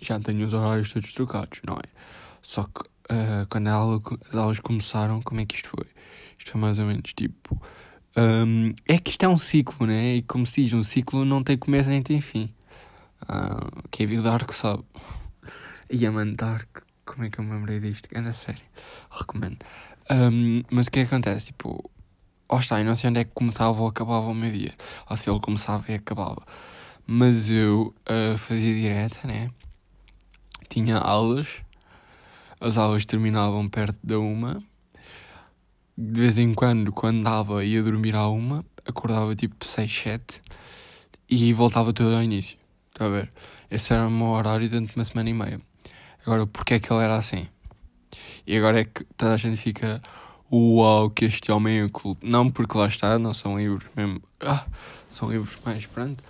já 0.00 0.18
tenho 0.18 0.46
os 0.46 0.54
horários 0.54 0.90
todos 0.90 1.12
trocados, 1.12 1.60
não 1.66 1.74
é? 1.74 1.84
Só 2.40 2.64
que 2.64 2.91
uh, 3.12 3.46
quando 3.48 3.68
aula, 3.68 4.00
as 4.28 4.34
aulas 4.34 4.60
começaram, 4.60 5.20
como 5.22 5.40
é 5.40 5.46
que 5.46 5.56
isto 5.56 5.68
foi? 5.68 5.86
Isto 6.38 6.52
foi 6.52 6.60
mais 6.60 6.78
ou 6.78 6.86
menos 6.86 7.12
tipo. 7.12 7.60
Um, 8.16 8.74
é 8.86 8.98
que 8.98 9.10
isto 9.10 9.22
é 9.24 9.28
um 9.28 9.38
ciclo, 9.38 9.86
né? 9.86 10.16
E 10.16 10.22
como 10.22 10.46
se 10.46 10.62
diz, 10.62 10.72
um 10.72 10.82
ciclo 10.82 11.24
não 11.24 11.42
tem 11.42 11.56
começo 11.56 11.88
nem 11.88 12.02
tem 12.02 12.20
fim. 12.20 12.52
Uh, 13.22 13.88
quem 13.90 14.06
viu 14.06 14.22
Dark 14.22 14.52
sabe. 14.52 14.84
E 15.94 16.06
a 16.06 16.10
man 16.10 16.32
Dark, 16.32 16.84
como 17.04 17.24
é 17.24 17.28
que 17.28 17.38
eu 17.38 17.44
me 17.44 17.52
lembrei 17.52 17.78
disto? 17.78 18.08
Era 18.12 18.32
sério. 18.32 18.62
Recomendo. 19.10 19.58
Um, 20.10 20.62
mas 20.70 20.86
o 20.86 20.90
que 20.90 21.00
é 21.00 21.04
que 21.04 21.14
acontece? 21.14 21.46
Tipo, 21.46 21.90
ó 22.48 22.58
está, 22.58 22.80
eu 22.80 22.84
não 22.86 22.96
sei 22.96 23.10
onde 23.10 23.20
é 23.20 23.24
que 23.24 23.32
começava 23.34 23.78
ou 23.78 23.88
acabava 23.88 24.26
o 24.26 24.34
meu 24.34 24.50
dia. 24.50 24.72
Ou 25.10 25.16
se 25.18 25.28
ele 25.28 25.38
começava 25.38 25.84
e 25.92 25.94
acabava. 25.94 26.42
Mas 27.06 27.50
eu 27.50 27.94
uh, 28.08 28.38
fazia 28.38 28.74
direta, 28.74 29.26
né? 29.26 29.50
Tinha 30.70 30.96
aulas. 30.96 31.62
As 32.64 32.78
aulas 32.78 33.04
terminavam 33.04 33.68
perto 33.68 33.98
da 34.04 34.20
uma. 34.20 34.62
De 35.98 36.20
vez 36.20 36.38
em 36.38 36.54
quando, 36.54 36.92
quando 36.92 37.20
dava, 37.20 37.64
ia 37.64 37.82
dormir 37.82 38.14
à 38.14 38.28
uma. 38.28 38.64
Acordava 38.86 39.34
tipo 39.34 39.64
6, 39.64 39.92
7. 39.92 40.40
E 41.28 41.52
voltava 41.52 41.92
tudo 41.92 42.14
ao 42.14 42.22
início. 42.22 42.56
Está 42.92 43.06
a 43.06 43.08
ver? 43.08 43.32
Esse 43.68 43.92
era 43.92 44.06
o 44.06 44.10
meu 44.12 44.28
horário 44.28 44.68
durante 44.68 44.94
uma 44.94 45.04
semana 45.04 45.28
e 45.28 45.34
meia. 45.34 45.60
Agora, 46.24 46.46
porque 46.46 46.74
é 46.74 46.78
que 46.78 46.92
ele 46.92 47.02
era 47.02 47.16
assim? 47.16 47.48
E 48.46 48.56
agora 48.56 48.82
é 48.82 48.84
que 48.84 49.02
toda 49.16 49.34
a 49.34 49.36
gente 49.36 49.56
fica. 49.56 50.00
Uau, 50.52 51.10
que 51.10 51.24
este 51.24 51.50
homem 51.50 51.80
é 51.80 51.88
culto. 51.88 52.24
Não 52.24 52.48
porque 52.48 52.78
lá 52.78 52.86
está, 52.86 53.18
não 53.18 53.34
são 53.34 53.58
livros 53.58 53.90
mesmo. 53.96 54.22
Ah, 54.38 54.66
são 55.10 55.28
livros 55.28 55.58
mais 55.64 55.84
pronto. 55.86 56.22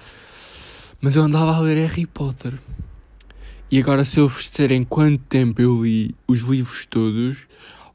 Mas 0.99 1.15
eu 1.15 1.25
andava 1.25 1.55
a 1.55 1.61
ler 1.61 1.77
Harry 1.87 2.07
Potter. 2.07 2.59
E 3.73 3.79
agora, 3.79 4.05
se 4.05 4.21
eu 4.21 4.29
vos 4.29 4.51
disser 4.51 4.71
em 4.71 4.85
quanto 4.85 5.25
tempo 5.25 5.63
eu 5.63 5.83
li 5.83 6.15
os 6.29 6.41
livros 6.41 6.85
todos, 6.85 7.47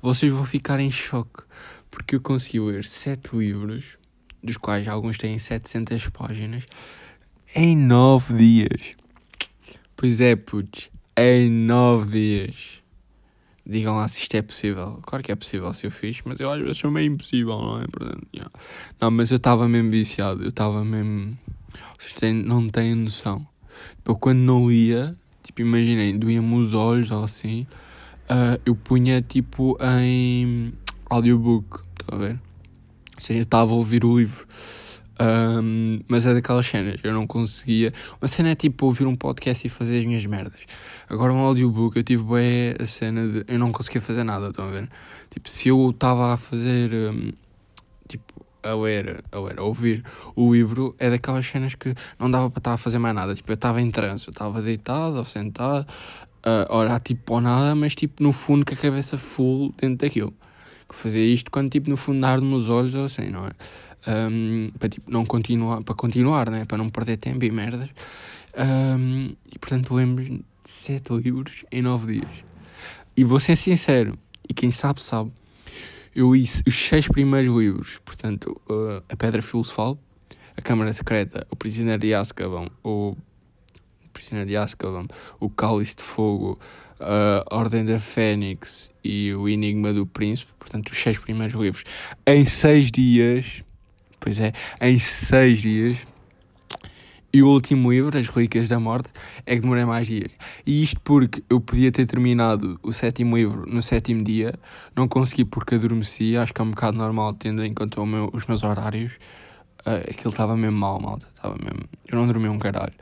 vocês 0.02 0.32
vão 0.32 0.44
ficar 0.44 0.80
em 0.80 0.90
choque. 0.90 1.44
Porque 1.92 2.16
eu 2.16 2.20
consegui 2.20 2.60
ler 2.60 2.84
sete 2.84 3.38
livros, 3.38 4.00
dos 4.42 4.58
quais 4.58 4.88
alguns 4.88 5.20
têm 5.20 5.38
700 5.38 6.10
páginas, 6.10 6.64
em 7.56 7.78
nove 7.78 8.34
dias. 8.36 8.96
Pois 9.96 10.20
é, 10.20 10.36
putz, 10.36 10.90
em 11.16 11.52
nove 11.52 12.10
dias. 12.10 12.82
Digam 13.64 13.98
lá 13.98 14.08
se 14.08 14.24
isto 14.24 14.34
é 14.34 14.42
possível. 14.42 15.00
Claro 15.04 15.24
que 15.24 15.32
é 15.32 15.36
possível 15.36 15.72
se 15.74 15.86
eu 15.86 15.92
fiz, 15.92 16.22
mas 16.26 16.40
eu 16.40 16.52
às 16.52 16.60
vezes 16.60 16.78
sou 16.78 16.90
meio 16.90 17.14
impossível, 17.14 17.56
não 17.56 17.82
é? 17.82 17.86
Não, 19.00 19.12
mas 19.12 19.30
eu 19.30 19.38
estava 19.38 19.70
mesmo 19.70 19.92
viciado, 19.92 20.42
eu 20.42 20.50
estava 20.50 20.84
mesmo. 20.84 21.38
Vocês 22.00 22.14
têm, 22.14 22.34
não 22.34 22.68
têm 22.68 22.96
noção. 22.96 23.48
Eu 24.04 24.16
quando 24.16 24.40
não 24.40 24.68
lia, 24.68 25.16
tipo, 25.48 25.62
imaginem, 25.62 26.18
doía-me 26.18 26.56
os 26.56 26.74
olhos 26.74 27.10
ou 27.10 27.24
assim, 27.24 27.66
uh, 28.30 28.60
eu 28.66 28.76
punha 28.76 29.22
tipo 29.22 29.78
em 29.82 30.74
audiobook, 31.10 31.80
está 32.00 32.16
a 32.16 32.20
ver? 32.20 32.40
Ou 33.16 33.22
seja, 33.22 33.40
estava 33.40 33.72
a 33.72 33.76
ouvir 33.76 34.06
o 34.06 34.18
livro. 34.18 34.46
Um, 35.20 36.02
mas 36.08 36.28
é 36.28 36.34
daquelas 36.34 36.68
cenas, 36.68 37.00
eu 37.04 37.12
não 37.12 37.26
conseguia. 37.26 37.92
Uma 38.22 38.28
cena 38.28 38.50
é 38.50 38.56
tipo 38.56 38.86
ouvir 38.86 39.08
um 39.08 39.16
podcast 39.16 39.66
e 39.66 39.70
fazer 39.70 40.00
as 40.00 40.06
minhas 40.06 40.26
merdas. 40.26 40.60
Agora 41.10 41.34
um 41.34 41.40
audiobook, 41.40 41.98
eu 41.98 42.04
tive 42.04 42.24
bem 42.24 42.76
a 42.80 42.86
cena 42.86 43.28
de 43.28 43.44
eu 43.48 43.58
não 43.58 43.72
conseguia 43.72 44.02
fazer 44.02 44.24
nada, 44.24 44.50
estão 44.50 44.68
a 44.68 44.72
ver? 44.72 44.90
Tipo, 45.32 45.50
se 45.50 45.70
eu 45.70 45.90
estava 45.90 46.34
a 46.34 46.38
fazer 46.38 46.94
um, 46.94 47.16
tipo, 47.28 47.47
a 48.64 48.74
ler, 48.74 49.24
a 49.32 49.40
ler, 49.40 49.60
a 49.60 49.64
ouvir 49.64 50.04
o 50.36 50.54
livro, 50.54 50.96
é 50.98 51.10
daquelas 51.10 51.46
cenas 51.46 51.76
que 51.76 51.94
não 52.20 52.30
dava 52.30 52.50
para 52.50 52.60
estar 52.60 52.74
a 52.74 52.78
fazer 52.78 53.00
mais 53.00 53.16
nada. 53.16 53.36
Tipo, 53.36 53.52
eu 53.52 53.56
estava 53.56 53.82
em 53.82 53.92
trânsito, 53.92 54.30
eu 54.30 54.34
estava 54.34 54.62
deitado 54.62 55.18
ou 55.18 55.26
sentado, 55.26 55.88
a 56.44 56.78
olhar 56.78 57.00
tipo 57.00 57.24
para 57.24 57.42
nada, 57.42 57.76
mas 57.76 57.96
tipo 57.96 58.24
no 58.24 58.32
fundo 58.32 58.66
com 58.66 58.74
a 58.74 58.78
cabeça 58.78 59.18
full 59.18 59.74
dentro 59.78 60.06
daquilo. 60.06 60.34
Que 60.88 60.96
fazia 60.96 61.26
isto 61.26 61.52
quando 61.52 61.70
tipo 61.70 61.90
no 61.90 61.98
fundo 61.98 62.26
ar 62.26 62.40
nos 62.40 62.70
olhos 62.70 62.96
ou 62.96 63.06
assim, 63.06 63.30
não 63.30 63.46
é? 63.48 63.52
um, 64.08 64.72
para 64.78 64.90
tipo, 64.90 65.12
não 65.12 65.26
continuar, 65.26 65.84
para 65.84 65.96
continuar, 65.96 66.50
né? 66.50 66.66
para 66.66 66.78
não 66.78 66.90
perder 66.90 67.18
tempo 67.18 67.44
e 67.44 67.52
merdas. 67.52 67.90
Um, 68.58 69.36
e 69.54 69.60
portanto 69.60 69.94
lemos 69.94 70.28
sete 70.64 71.14
livros 71.14 71.66
em 71.72 71.82
nove 71.82 72.20
dias. 72.20 72.32
E 73.16 73.24
vou 73.24 73.40
ser 73.40 73.56
sincero, 73.56 74.18
e 74.48 74.54
quem 74.54 74.72
sabe, 74.72 75.02
sabe, 75.02 75.32
eu 76.18 76.34
li 76.34 76.44
os 76.66 76.76
seis 76.76 77.08
primeiros 77.08 77.56
livros, 77.56 78.00
portanto, 78.04 78.60
uh, 78.68 79.04
A 79.08 79.16
Pedra 79.16 79.40
Filosofal, 79.40 80.00
A 80.58 80.62
Câmara 80.62 80.92
Secreta, 80.92 81.46
O 81.52 81.56
Prisioneiro 81.56 82.02
de 82.02 82.14
Azkaban, 82.14 82.68
o 82.84 83.16
Prisioneiro 84.12 84.50
de 84.50 84.58
Azkaban, 84.58 85.06
O 85.40 85.48
Cálice 85.48 85.96
de 85.96 86.02
Fogo, 86.02 86.60
a 87.00 87.46
Ordem 87.56 87.86
da 87.86 88.00
Fênix 88.00 88.92
e 89.04 89.32
O 89.36 89.48
Enigma 89.48 89.94
do 89.94 90.08
Príncipe, 90.08 90.52
portanto, 90.58 90.90
os 90.90 90.98
seis 90.98 91.20
primeiros 91.20 91.54
livros, 91.54 91.84
em 92.26 92.46
seis 92.46 92.92
dias, 92.92 93.64
Pois 94.20 94.40
é, 94.40 94.52
em 94.82 94.98
seis 95.00 95.62
dias. 95.62 95.98
E 97.38 97.44
o 97.44 97.50
último 97.50 97.92
livro, 97.92 98.18
As 98.18 98.28
Relíquias 98.30 98.68
da 98.68 98.80
Morte, 98.80 99.10
é 99.46 99.54
que 99.54 99.62
demorei 99.62 99.86
mais 99.86 100.08
dias. 100.08 100.32
E 100.66 100.82
isto 100.82 101.00
porque 101.02 101.44
eu 101.48 101.62
podia 101.62 101.92
ter 101.92 102.08
terminado 102.08 102.80
o 102.82 102.92
sétimo 102.92 103.38
livro 103.38 103.64
no 103.68 103.80
sétimo 103.80 104.24
dia, 104.24 104.56
não 104.96 105.08
consegui 105.08 105.46
porque 105.46 105.76
adormeci, 105.76 106.36
acho 106.36 106.52
que 106.52 106.60
é 106.60 106.64
um 106.64 106.72
bocado 106.72 106.98
normal, 106.98 107.36
tendo 107.36 107.64
em 107.64 107.76
conta 107.76 108.04
meu, 108.04 108.32
os 108.34 108.48
meus 108.48 108.64
horários. 108.64 109.12
Uh, 109.86 110.10
aquilo 110.10 110.32
estava 110.32 110.58
mesmo 110.58 110.80
mal, 110.80 111.00
malta. 111.00 111.28
Estava 111.36 111.56
mesmo... 111.64 111.88
Eu 112.08 112.18
não 112.18 112.26
dormi 112.26 112.50
um 112.50 112.58
caralho. 112.58 112.96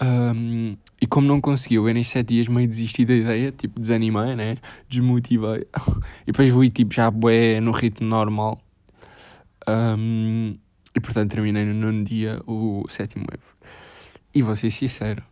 Um, 0.00 0.74
e 0.98 1.06
como 1.06 1.26
não 1.26 1.38
consegui, 1.38 1.74
eu 1.74 1.86
em 1.90 2.02
sete 2.02 2.28
dias 2.28 2.48
meio 2.48 2.66
desisti 2.66 3.04
da 3.04 3.14
ideia, 3.14 3.52
tipo, 3.52 3.78
desanimei, 3.78 4.34
né? 4.34 4.56
Desmotivei. 4.88 5.66
e 6.26 6.32
depois 6.32 6.48
fui, 6.48 6.70
tipo, 6.70 6.94
já 6.94 7.10
bué 7.10 7.60
no 7.60 7.72
ritmo 7.72 8.08
normal. 8.08 8.62
Um, 9.68 10.56
e 10.98 11.00
portanto 11.00 11.30
terminei 11.30 11.64
no 11.64 11.74
nono 11.74 12.04
dia 12.04 12.40
o 12.46 12.84
sétimo 12.88 13.24
livro. 13.30 13.46
E 14.34 14.42
vou 14.42 14.54
ser 14.54 14.70
sincero, 14.70 15.22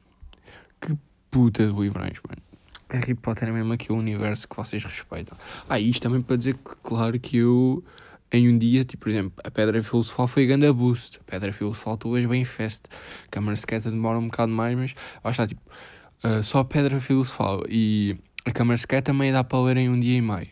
que 0.81 0.97
puta 1.31 1.67
de 1.67 1.73
livrões, 1.73 2.19
mano. 2.29 2.43
Harry 2.89 3.15
Potter 3.15 3.49
é 3.49 3.53
mesmo 3.53 3.73
aquele 3.73 3.99
universo 3.99 4.49
que 4.49 4.57
vocês 4.57 4.83
respeitam. 4.85 5.37
Ah, 5.69 5.79
isto 5.79 6.03
também 6.03 6.23
para 6.23 6.37
dizer 6.37 6.55
que, 6.55 6.77
claro, 6.83 7.19
que 7.19 7.39
eu 7.39 7.85
em 8.33 8.49
um 8.49 8.59
dia, 8.59 8.85
tipo, 8.85 9.05
por 9.05 9.11
exemplo, 9.11 9.33
a 9.45 9.51
Pedra 9.51 9.83
Filosofal 9.83 10.27
foi 10.27 10.47
grande 10.47 10.71
boost. 10.73 11.19
A 11.19 11.31
Pedra 11.31 11.53
Filosofal 11.53 11.97
tu 11.97 12.11
hoje 12.11 12.27
bem 12.27 12.45
fest. 12.45 12.85
Câmara 13.31 13.57
Secreta 13.57 13.91
demora 13.91 14.19
um 14.19 14.27
bocado 14.27 14.53
mais, 14.53 14.77
mas 14.77 14.95
lá 15.25 15.31
está, 15.31 15.47
tipo, 15.47 15.61
uh, 16.25 16.43
só 16.43 16.61
a 16.61 16.65
Pedra 16.65 17.01
Filosofal 17.01 17.65
e 17.69 18.17
a 18.45 18.53
Câmara 18.53 18.79
Secreta 18.79 19.13
também 19.13 19.33
dá 19.33 19.43
para 19.43 19.61
ler 19.63 19.77
em 19.79 19.89
um 19.89 19.99
dia 19.99 20.17
e 20.17 20.23
meio 20.23 20.49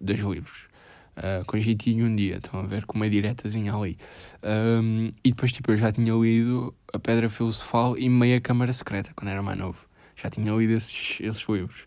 dos 0.00 0.20
livros 0.20 0.71
uh, 1.16 1.44
com 1.46 1.58
jeitinho 1.58 2.06
um 2.06 2.14
dia, 2.14 2.36
estão 2.36 2.60
a 2.60 2.62
ver, 2.64 2.84
com 2.86 2.96
uma 2.96 3.08
diretazinha 3.08 3.74
ali. 3.74 3.98
Um, 4.42 5.12
e 5.24 5.30
depois, 5.30 5.52
tipo, 5.52 5.70
eu 5.72 5.76
já 5.76 5.92
tinha 5.92 6.12
lido 6.14 6.74
A 6.92 6.98
Pedra 6.98 7.28
Filosofal 7.28 7.96
e 7.98 8.08
Meia 8.08 8.40
Câmara 8.40 8.72
Secreta, 8.72 9.12
quando 9.14 9.28
era 9.28 9.42
mais 9.42 9.58
novo. 9.58 9.78
Já 10.16 10.30
tinha 10.30 10.52
lido 10.54 10.72
esses, 10.72 11.20
esses 11.20 11.48
livros. 11.48 11.86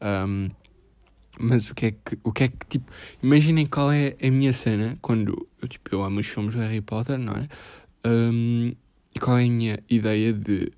Um, 0.00 0.50
mas 1.38 1.70
o 1.70 1.74
que 1.74 1.86
é 1.86 1.90
que, 1.92 2.18
o 2.22 2.32
que 2.32 2.44
é 2.44 2.48
que, 2.48 2.66
tipo, 2.68 2.92
imaginem 3.22 3.66
qual 3.66 3.90
é 3.90 4.14
a 4.22 4.30
minha 4.30 4.52
cena 4.52 4.98
quando, 5.00 5.48
eu, 5.60 5.68
tipo, 5.68 5.94
eu 5.94 6.02
amo 6.02 6.20
os 6.20 6.26
filmes 6.26 6.54
do 6.54 6.60
Harry 6.60 6.80
Potter, 6.80 7.18
não 7.18 7.34
é? 7.34 7.48
Um, 8.04 8.74
e 9.14 9.18
qual 9.18 9.38
é 9.38 9.44
a 9.44 9.48
minha 9.48 9.78
ideia 9.88 10.32
de, 10.32 10.72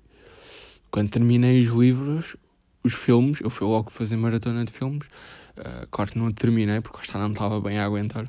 quando 0.91 1.09
terminei 1.09 1.61
os 1.61 1.67
livros, 1.67 2.37
os 2.83 2.93
filmes, 2.93 3.41
eu 3.41 3.49
fui 3.49 3.67
logo 3.67 3.89
fazer 3.89 4.15
maratona 4.15 4.63
de 4.63 4.71
filmes, 4.71 5.09
Uh, 5.57 5.87
claro 5.89 6.11
que 6.11 6.17
não 6.17 6.31
terminei 6.31 6.81
porque 6.81 7.01
está 7.01 7.17
não 7.17 7.31
estava 7.31 7.61
bem 7.61 7.79
a 7.79 7.85
aguentar. 7.85 8.25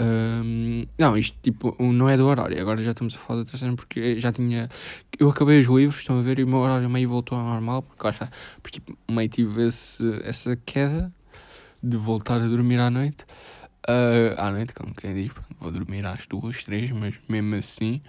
Um, 0.00 0.86
não, 0.96 1.18
isto 1.18 1.36
tipo 1.42 1.74
não 1.82 2.08
é 2.08 2.16
do 2.16 2.24
horário, 2.24 2.60
agora 2.60 2.80
já 2.82 2.92
estamos 2.92 3.16
a 3.16 3.18
falar 3.18 3.42
da 3.42 3.56
cena 3.56 3.74
porque 3.74 4.18
já 4.18 4.32
tinha. 4.32 4.68
Eu 5.18 5.28
acabei 5.30 5.58
os 5.58 5.66
livros, 5.66 5.98
estão 5.98 6.18
a 6.18 6.22
ver, 6.22 6.38
e 6.38 6.44
o 6.44 6.46
meu 6.46 6.58
horário 6.58 6.88
meio 6.88 7.08
voltou 7.08 7.36
ao 7.36 7.44
normal, 7.44 7.82
porque 7.82 8.04
lá 8.04 8.10
está, 8.10 8.30
porque 8.62 8.78
tipo, 8.78 8.96
meio 9.10 9.28
tive 9.28 9.66
esse, 9.66 10.04
essa 10.22 10.54
queda 10.56 11.12
de 11.82 11.96
voltar 11.96 12.40
a 12.40 12.46
dormir 12.46 12.78
à 12.78 12.90
noite. 12.90 13.24
Uh, 13.88 14.38
à 14.38 14.50
noite, 14.50 14.74
como 14.74 14.94
quem 14.94 15.14
diz, 15.14 15.32
vou 15.58 15.72
dormir 15.72 16.04
às 16.06 16.26
duas, 16.26 16.62
três, 16.62 16.90
mas 16.90 17.14
mesmo 17.28 17.54
assim. 17.56 18.00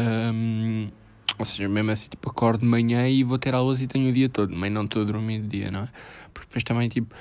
Um, 0.00 0.90
ou 1.38 1.44
seja, 1.44 1.68
mesmo 1.68 1.90
assim, 1.90 2.10
tipo, 2.10 2.30
acordo 2.30 2.60
de 2.60 2.66
manhã 2.66 3.08
e 3.08 3.22
vou 3.22 3.38
ter 3.38 3.54
aulas 3.54 3.80
e 3.80 3.86
tenho 3.86 4.08
o 4.08 4.12
dia 4.12 4.28
todo, 4.28 4.54
mas 4.54 4.72
não 4.72 4.84
estou 4.84 5.02
a 5.02 5.04
dormir 5.04 5.42
de 5.42 5.48
dia, 5.48 5.70
não 5.70 5.80
é? 5.80 5.88
Porque 6.32 6.46
depois 6.48 6.64
também, 6.64 6.88
tipo, 6.88 7.14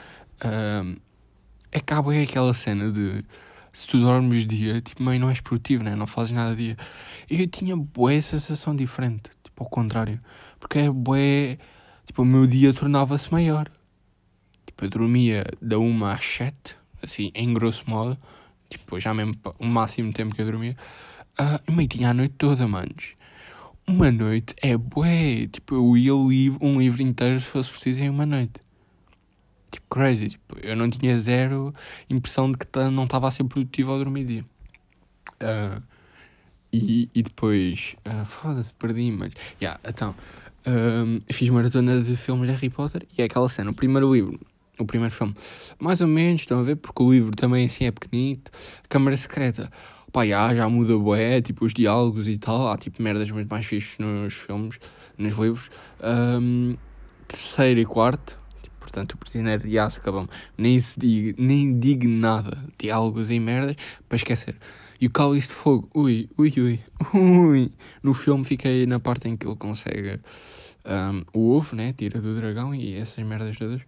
uh, 0.43 0.99
acaba 1.73 2.15
é 2.15 2.23
aquela 2.23 2.53
cena 2.53 2.91
de 2.91 3.23
se 3.77 3.87
tu 3.87 3.99
dormes 3.99 4.45
dia, 4.45 4.81
tipo, 4.81 5.03
meio 5.03 5.19
não 5.19 5.29
és 5.29 5.39
produtivo, 5.39 5.83
né? 5.83 5.95
não 5.95 6.07
fazes 6.07 6.33
nada 6.33 6.55
dia. 6.55 6.75
Eu 7.29 7.45
tinha 7.47 7.77
boa 7.77 8.19
sensação 8.21 8.75
diferente. 8.75 9.29
Tipo, 9.43 9.63
ao 9.63 9.69
contrário. 9.69 10.19
Porque 10.59 10.79
é 10.79 10.89
bué, 10.89 11.57
tipo, 12.05 12.23
o 12.23 12.25
meu 12.25 12.47
dia 12.47 12.73
tornava-se 12.73 13.31
maior. 13.31 13.69
Tipo, 14.65 14.85
eu 14.85 14.89
dormia 14.89 15.45
da 15.61 15.77
1 15.77 16.05
às 16.05 16.25
7, 16.25 16.75
assim, 17.03 17.31
em 17.35 17.53
grosso 17.53 17.87
modo, 17.87 18.17
tipo, 18.69 18.99
já 18.99 19.13
mesmo 19.13 19.35
o 19.59 19.65
máximo 19.65 20.11
tempo 20.11 20.35
que 20.35 20.41
eu 20.41 20.45
dormia, 20.45 20.75
uh, 21.39 21.61
e 21.67 21.71
meio 21.71 21.87
tinha 21.87 22.09
a 22.09 22.13
noite 22.13 22.35
toda, 22.37 22.67
manos. 22.67 23.13
Uma 23.87 24.11
noite 24.11 24.55
é 24.61 24.75
bué, 24.75 25.47
tipo, 25.47 25.75
eu 25.75 25.97
ia 25.97 26.15
um 26.15 26.79
livro 26.79 27.01
inteiro 27.01 27.39
se 27.39 27.45
fosse 27.45 27.69
preciso 27.69 28.03
em 28.03 28.09
uma 28.09 28.25
noite. 28.25 28.59
Tipo, 29.71 29.85
crazy, 29.89 30.29
tipo, 30.29 30.57
eu 30.63 30.75
não 30.75 30.89
tinha 30.89 31.17
zero 31.19 31.73
impressão 32.09 32.51
de 32.51 32.57
que 32.57 32.67
não 32.91 33.03
estava 33.03 33.27
a 33.27 33.31
ser 33.31 33.43
produtivo 33.43 33.91
ao 33.91 33.97
dormir 33.97 34.23
dia. 34.23 34.45
Uh, 35.41 35.81
e, 36.71 37.09
e 37.13 37.23
depois, 37.23 37.95
uh, 38.05 38.25
foda-se, 38.25 38.73
perdi, 38.73 39.11
mas. 39.11 39.33
Yeah, 39.61 39.79
então, 39.87 40.15
um, 40.67 41.21
fiz 41.31 41.49
maratona 41.49 42.01
de 42.01 42.15
filmes 42.15 42.47
de 42.47 42.53
Harry 42.53 42.69
Potter 42.69 43.05
e 43.17 43.21
é 43.21 43.25
aquela 43.25 43.47
cena, 43.47 43.71
o 43.71 43.73
primeiro 43.73 44.13
livro, 44.13 44.39
o 44.77 44.85
primeiro 44.85 45.13
filme, 45.13 45.33
mais 45.79 46.01
ou 46.01 46.07
menos, 46.07 46.41
estão 46.41 46.59
a 46.59 46.63
ver, 46.63 46.75
porque 46.75 47.01
o 47.01 47.11
livro 47.11 47.31
também 47.31 47.65
assim 47.65 47.85
é 47.85 47.91
pequenito, 47.91 48.51
Câmara 48.89 49.15
Secreta, 49.15 49.71
pá, 50.11 50.25
já, 50.25 50.53
já 50.53 50.67
muda 50.67 50.97
bué, 50.97 51.41
tipo, 51.41 51.65
os 51.65 51.73
diálogos 51.73 52.27
e 52.27 52.37
tal, 52.37 52.69
há 52.69 52.77
tipo 52.77 53.01
merdas 53.01 53.31
muito 53.31 53.49
mais 53.49 53.65
fixes 53.65 53.97
nos 53.97 54.33
filmes, 54.33 54.77
nos 55.17 55.35
livros. 55.35 55.69
Um, 56.01 56.75
terceiro 57.27 57.79
e 57.79 57.85
quarto, 57.85 58.37
portanto, 58.87 59.13
o 59.13 59.17
prisioneiro 59.17 59.67
de 59.67 59.77
Azkaban, 59.77 60.29
nem 60.57 60.79
se 60.79 60.97
diga, 60.97 61.35
nem 61.37 61.77
digo 61.77 62.07
nada, 62.07 62.57
diálogos 62.79 63.29
e 63.29 63.37
merdas, 63.37 63.75
para 64.07 64.15
esquecer. 64.15 64.55
E 64.99 65.07
o 65.07 65.09
cálice 65.09 65.49
de 65.49 65.55
fogo, 65.55 65.89
ui, 65.93 66.29
ui, 66.37 66.53
ui, 66.57 66.79
ui. 67.13 67.71
No 68.01 68.13
filme 68.13 68.45
fiquei 68.45 68.85
na 68.85 68.99
parte 68.99 69.27
em 69.27 69.35
que 69.35 69.45
ele 69.45 69.57
consegue 69.57 70.19
um, 70.85 71.23
o 71.33 71.51
ovo, 71.51 71.75
né? 71.75 71.93
Tira 71.93 72.21
do 72.21 72.33
dragão 72.35 72.73
e 72.73 72.95
essas 72.95 73.23
merdas 73.25 73.57
todas. 73.57 73.81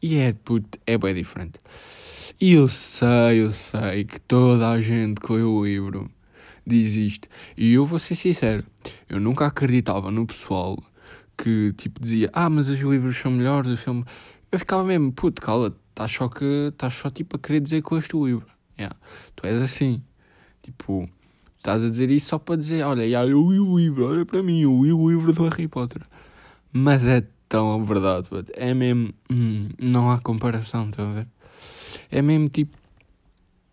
E 0.00 0.16
é, 0.16 0.32
puto, 0.32 0.78
é 0.86 0.96
bem 0.96 1.14
diferente. 1.14 1.58
E 2.40 2.54
eu 2.54 2.68
sei, 2.68 3.42
eu 3.42 3.52
sei 3.52 4.04
que 4.04 4.18
toda 4.20 4.70
a 4.70 4.80
gente 4.80 5.20
que 5.20 5.32
leu 5.32 5.52
o 5.52 5.66
livro 5.66 6.10
diz 6.66 6.94
isto. 6.94 7.28
E 7.56 7.74
eu 7.74 7.84
vou 7.84 7.98
ser 7.98 8.14
sincero, 8.14 8.64
eu 9.08 9.20
nunca 9.20 9.46
acreditava 9.46 10.10
no 10.10 10.26
pessoal 10.26 10.78
que 11.38 11.72
tipo 11.74 12.00
dizia, 12.00 12.28
ah, 12.32 12.50
mas 12.50 12.68
os 12.68 12.80
livros 12.80 13.16
são 13.16 13.30
melhores, 13.30 13.70
o 13.70 13.76
filme. 13.76 14.04
Eu 14.50 14.58
ficava 14.58 14.82
mesmo, 14.84 15.12
puto, 15.12 15.40
cala, 15.40 15.74
estás 15.90 16.10
só 16.10 16.28
que 16.28 16.68
estás 16.72 16.94
só 16.94 17.08
tipo 17.08 17.36
a 17.36 17.38
querer 17.38 17.60
dizer 17.60 17.82
que 17.82 17.94
este 17.94 18.16
o 18.16 18.26
livro. 18.26 18.46
Yeah. 18.78 18.96
Tu 19.36 19.46
és 19.46 19.62
assim. 19.62 20.02
Tipo, 20.62 21.08
estás 21.56 21.82
a 21.84 21.88
dizer 21.88 22.10
isso 22.10 22.28
só 22.28 22.38
para 22.38 22.56
dizer, 22.56 22.82
olha, 22.82 23.02
yeah, 23.02 23.28
eu 23.28 23.50
li 23.50 23.58
o 23.58 23.78
livro, 23.78 24.06
olha 24.06 24.26
para 24.26 24.42
mim, 24.42 24.60
eu 24.60 24.82
li 24.82 24.92
o 24.92 25.10
livro 25.10 25.32
do 25.32 25.42
Harry 25.44 25.68
Potter. 25.68 26.02
Mas 26.72 27.06
é 27.06 27.24
tão 27.48 27.82
verdade, 27.82 28.28
but 28.30 28.50
é 28.54 28.74
mesmo, 28.74 29.14
hum, 29.30 29.70
não 29.78 30.10
há 30.10 30.18
comparação, 30.18 30.90
estão 30.90 31.10
a 31.10 31.14
ver? 31.14 31.26
É 32.10 32.20
mesmo 32.20 32.48
tipo, 32.48 32.76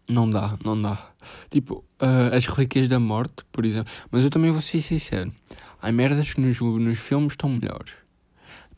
não 0.07 0.29
dá, 0.29 0.57
não 0.63 0.81
dá. 0.81 1.12
Tipo, 1.50 1.84
uh, 2.01 2.36
as 2.36 2.45
relíquias 2.45 2.88
da 2.88 3.00
morte, 3.00 3.43
por 3.51 3.65
exemplo. 3.65 3.91
Mas 4.12 4.24
eu 4.24 4.29
também 4.29 4.51
vou 4.51 4.62
ser 4.62 4.81
sincero, 4.81 5.31
há 5.85 5.91
merdas 5.91 6.33
que 6.33 6.41
nos, 6.41 6.59
nos 6.59 6.97
filmes 6.97 7.33
estão 7.33 7.47
melhores. 7.47 7.93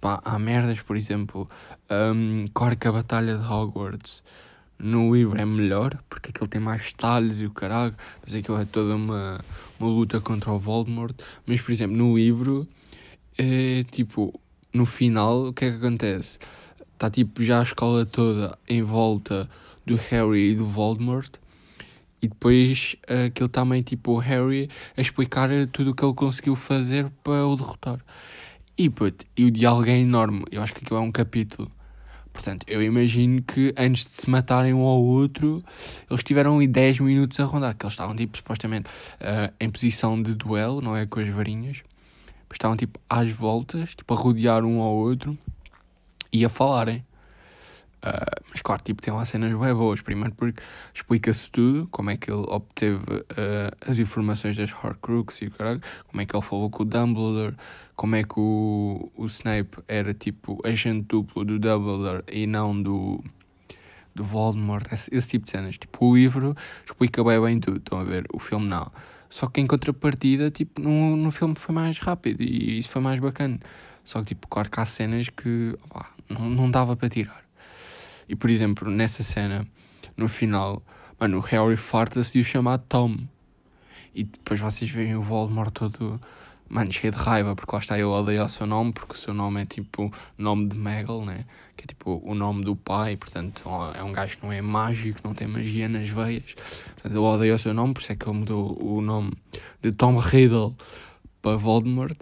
Pá, 0.01 0.21
há 0.25 0.37
merdas, 0.37 0.81
por 0.81 0.97
exemplo, 0.97 1.49
um, 1.89 2.45
claro 2.53 2.75
que 2.75 2.85
a 2.85 2.91
Batalha 2.91 3.37
de 3.37 3.45
Hogwarts 3.45 4.21
no 4.77 5.15
livro 5.15 5.39
é 5.39 5.45
melhor, 5.45 5.97
porque 6.09 6.31
aquele 6.31 6.49
tem 6.49 6.59
mais 6.59 6.83
detalhes 6.83 7.39
e 7.39 7.45
o 7.45 7.51
caralho, 7.51 7.95
mas 8.21 8.35
aquilo 8.35 8.59
é 8.59 8.65
toda 8.65 8.95
uma, 8.95 9.39
uma 9.79 9.89
luta 9.89 10.19
contra 10.19 10.51
o 10.51 10.59
Voldemort. 10.59 11.15
Mas, 11.45 11.61
por 11.61 11.71
exemplo, 11.71 11.95
no 11.95 12.13
livro, 12.13 12.67
é 13.37 13.83
tipo, 13.89 14.37
no 14.73 14.85
final, 14.85 15.47
o 15.47 15.53
que 15.53 15.63
é 15.63 15.71
que 15.71 15.77
acontece? 15.77 16.39
Está 16.93 17.09
tipo 17.09 17.41
já 17.41 17.61
a 17.61 17.63
escola 17.63 18.05
toda 18.05 18.59
em 18.67 18.83
volta 18.83 19.49
do 19.85 19.95
Harry 19.95 20.51
e 20.51 20.55
do 20.55 20.65
Voldemort. 20.65 21.31
E 22.27 22.29
depois 22.29 22.95
aquilo 23.27 23.47
também 23.47 23.81
tipo 23.81 24.11
o 24.11 24.17
Harry 24.17 24.69
a 24.95 25.01
explicar 25.01 25.49
tudo 25.71 25.91
o 25.91 25.95
que 25.95 26.03
ele 26.03 26.13
conseguiu 26.13 26.55
fazer 26.55 27.09
para 27.23 27.47
o 27.47 27.55
derrotar. 27.55 27.99
E, 28.77 28.89
put, 28.89 29.25
e 29.35 29.45
o 29.45 29.51
diálogo 29.51 29.89
é 29.89 29.97
enorme. 29.97 30.43
Eu 30.51 30.61
acho 30.61 30.73
que 30.73 30.83
aquilo 30.83 30.99
é 30.99 31.01
um 31.01 31.11
capítulo 31.11 31.71
Portanto, 32.37 32.65
eu 32.67 32.83
imagino 32.83 33.41
que 33.41 33.73
antes 33.75 34.05
de 34.05 34.11
se 34.11 34.29
matarem 34.29 34.71
um 34.71 34.83
ao 34.83 35.01
outro, 35.01 35.63
eles 36.07 36.23
tiveram 36.23 36.57
ali 36.57 36.67
10 36.67 36.99
minutos 36.99 37.39
a 37.39 37.45
rondar, 37.45 37.75
que 37.75 37.83
eles 37.83 37.93
estavam 37.93 38.15
tipo 38.15 38.37
supostamente 38.37 38.87
uh, 38.89 39.51
em 39.59 39.67
posição 39.71 40.21
de 40.21 40.35
duelo, 40.35 40.79
não 40.79 40.95
é? 40.95 41.07
Com 41.07 41.19
as 41.19 41.27
varinhas. 41.29 41.81
Estavam 42.53 42.77
tipo 42.77 42.99
às 43.09 43.33
voltas, 43.33 43.95
tipo 43.95 44.13
a 44.13 44.17
rodear 44.17 44.63
um 44.63 44.81
ao 44.81 44.93
outro 44.93 45.35
e 46.31 46.45
a 46.45 46.49
falarem. 46.49 47.03
Uh, 47.97 48.43
mas 48.51 48.61
claro, 48.61 48.81
tipo, 48.83 49.01
tem 49.01 49.13
lá 49.13 49.25
cenas 49.25 49.53
bem 49.53 49.73
boas. 49.73 50.01
Primeiro 50.01 50.33
porque 50.35 50.61
explica-se 50.93 51.51
tudo, 51.51 51.87
como 51.91 52.09
é 52.09 52.17
que 52.17 52.31
ele 52.31 52.45
obteve 52.47 52.97
uh, 52.97 53.89
as 53.89 53.97
informações 53.97 54.55
das 54.55 54.71
Horcruxes 54.71 55.41
e 55.41 55.45
o 55.47 55.51
caralho, 55.51 55.81
como 56.07 56.21
é 56.21 56.25
que 56.25 56.35
ele 56.35 56.43
falou 56.43 56.69
com 56.69 56.83
o 56.83 56.85
Dumbledore, 56.85 57.55
como 57.95 58.15
é 58.15 58.23
que 58.23 58.39
o, 58.39 59.11
o 59.15 59.25
Snape 59.25 59.77
era 59.87 60.13
tipo 60.13 60.61
agente 60.63 61.07
duplo 61.09 61.43
do 61.43 61.57
Dumbledore 61.59 62.23
e 62.31 62.45
não 62.45 62.79
do, 62.79 63.23
do 64.13 64.23
Voldemort, 64.23 64.85
esse, 64.91 65.13
esse 65.13 65.29
tipo 65.29 65.45
de 65.45 65.51
cenas. 65.51 65.77
Tipo, 65.77 66.05
o 66.05 66.15
livro 66.15 66.55
explica 66.85 67.23
bem, 67.23 67.41
bem 67.41 67.59
tudo, 67.59 67.77
estão 67.77 67.99
a 67.99 68.03
ver? 68.03 68.25
O 68.31 68.39
filme 68.39 68.67
não. 68.67 68.91
Só 69.29 69.47
que 69.47 69.59
em 69.59 69.67
contrapartida, 69.67 70.49
tipo, 70.51 70.79
no, 70.79 71.17
no 71.17 71.31
filme 71.31 71.55
foi 71.55 71.73
mais 71.75 71.99
rápido 71.99 72.41
e 72.41 72.77
isso 72.77 72.89
foi 72.89 73.01
mais 73.01 73.19
bacana. 73.19 73.57
Só 74.03 74.19
que, 74.19 74.27
tipo, 74.27 74.47
claro 74.47 74.69
que 74.69 74.79
há 74.79 74.85
cenas 74.85 75.27
que 75.29 75.75
opa, 75.83 76.09
não, 76.29 76.49
não 76.49 76.71
dava 76.71 76.95
para 76.95 77.09
tirar. 77.09 77.46
E, 78.27 78.35
por 78.35 78.49
exemplo, 78.49 78.89
nessa 78.89 79.23
cena, 79.23 79.67
no 80.15 80.27
final, 80.27 80.81
mano, 81.19 81.37
o 81.37 81.41
Harry 81.41 81.77
farta-se 81.77 82.33
de 82.33 82.39
o 82.39 82.45
chamar 82.45 82.79
Tom. 82.79 83.17
E 84.13 84.23
depois 84.23 84.59
vocês 84.59 84.89
veem 84.89 85.15
o 85.15 85.21
Voldemort 85.21 85.71
todo 85.71 86.19
mano, 86.69 86.91
cheio 86.91 87.13
de 87.13 87.19
raiva, 87.19 87.55
porque 87.55 87.71
lá 87.73 87.79
está, 87.79 87.97
eu 87.97 88.09
odeio 88.11 88.43
o 88.43 88.49
seu 88.49 88.65
nome, 88.65 88.91
porque 88.91 89.13
o 89.13 89.17
seu 89.17 89.33
nome 89.33 89.61
é 89.61 89.65
tipo 89.65 90.11
nome 90.37 90.67
de 90.67 90.77
Megal, 90.77 91.25
né? 91.25 91.45
Que 91.75 91.83
é 91.83 91.87
tipo 91.87 92.21
o 92.23 92.33
nome 92.33 92.63
do 92.63 92.75
pai, 92.75 93.15
portanto 93.15 93.63
é 93.95 94.03
um 94.03 94.11
gajo 94.11 94.37
que 94.37 94.45
não 94.45 94.51
é 94.51 94.61
mágico, 94.61 95.19
não 95.23 95.33
tem 95.33 95.47
magia 95.47 95.87
nas 95.87 96.09
veias. 96.09 96.55
Portanto, 96.95 97.15
eu 97.15 97.23
odeio 97.23 97.55
o 97.55 97.59
seu 97.59 97.73
nome, 97.73 97.93
por 97.93 98.01
isso 98.01 98.11
é 98.11 98.15
que 98.15 98.27
ele 98.27 98.39
mudou 98.39 98.77
o 98.81 99.01
nome 99.01 99.33
de 99.81 99.91
Tom 99.91 100.17
Riddle 100.17 100.75
para 101.41 101.55
Voldemort. 101.55 102.17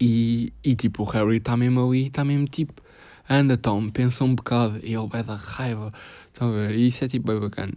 E, 0.00 0.52
e 0.62 0.76
tipo, 0.76 1.02
o 1.02 1.06
Harry 1.06 1.38
está 1.38 1.56
mesmo 1.56 1.86
ali, 1.86 2.06
está 2.06 2.24
mesmo 2.24 2.46
tipo, 2.46 2.80
anda 3.28 3.56
Tom, 3.56 3.88
pensa 3.90 4.24
um 4.24 4.34
bocado, 4.34 4.78
e 4.82 4.94
ele 4.94 5.06
vai 5.08 5.22
dar 5.22 5.36
raiva. 5.36 5.92
Estão 6.32 6.48
a 6.48 6.52
ver? 6.52 6.74
E 6.74 6.86
isso 6.86 7.04
é 7.04 7.08
tipo 7.08 7.26
bem 7.26 7.40
bacana. 7.40 7.72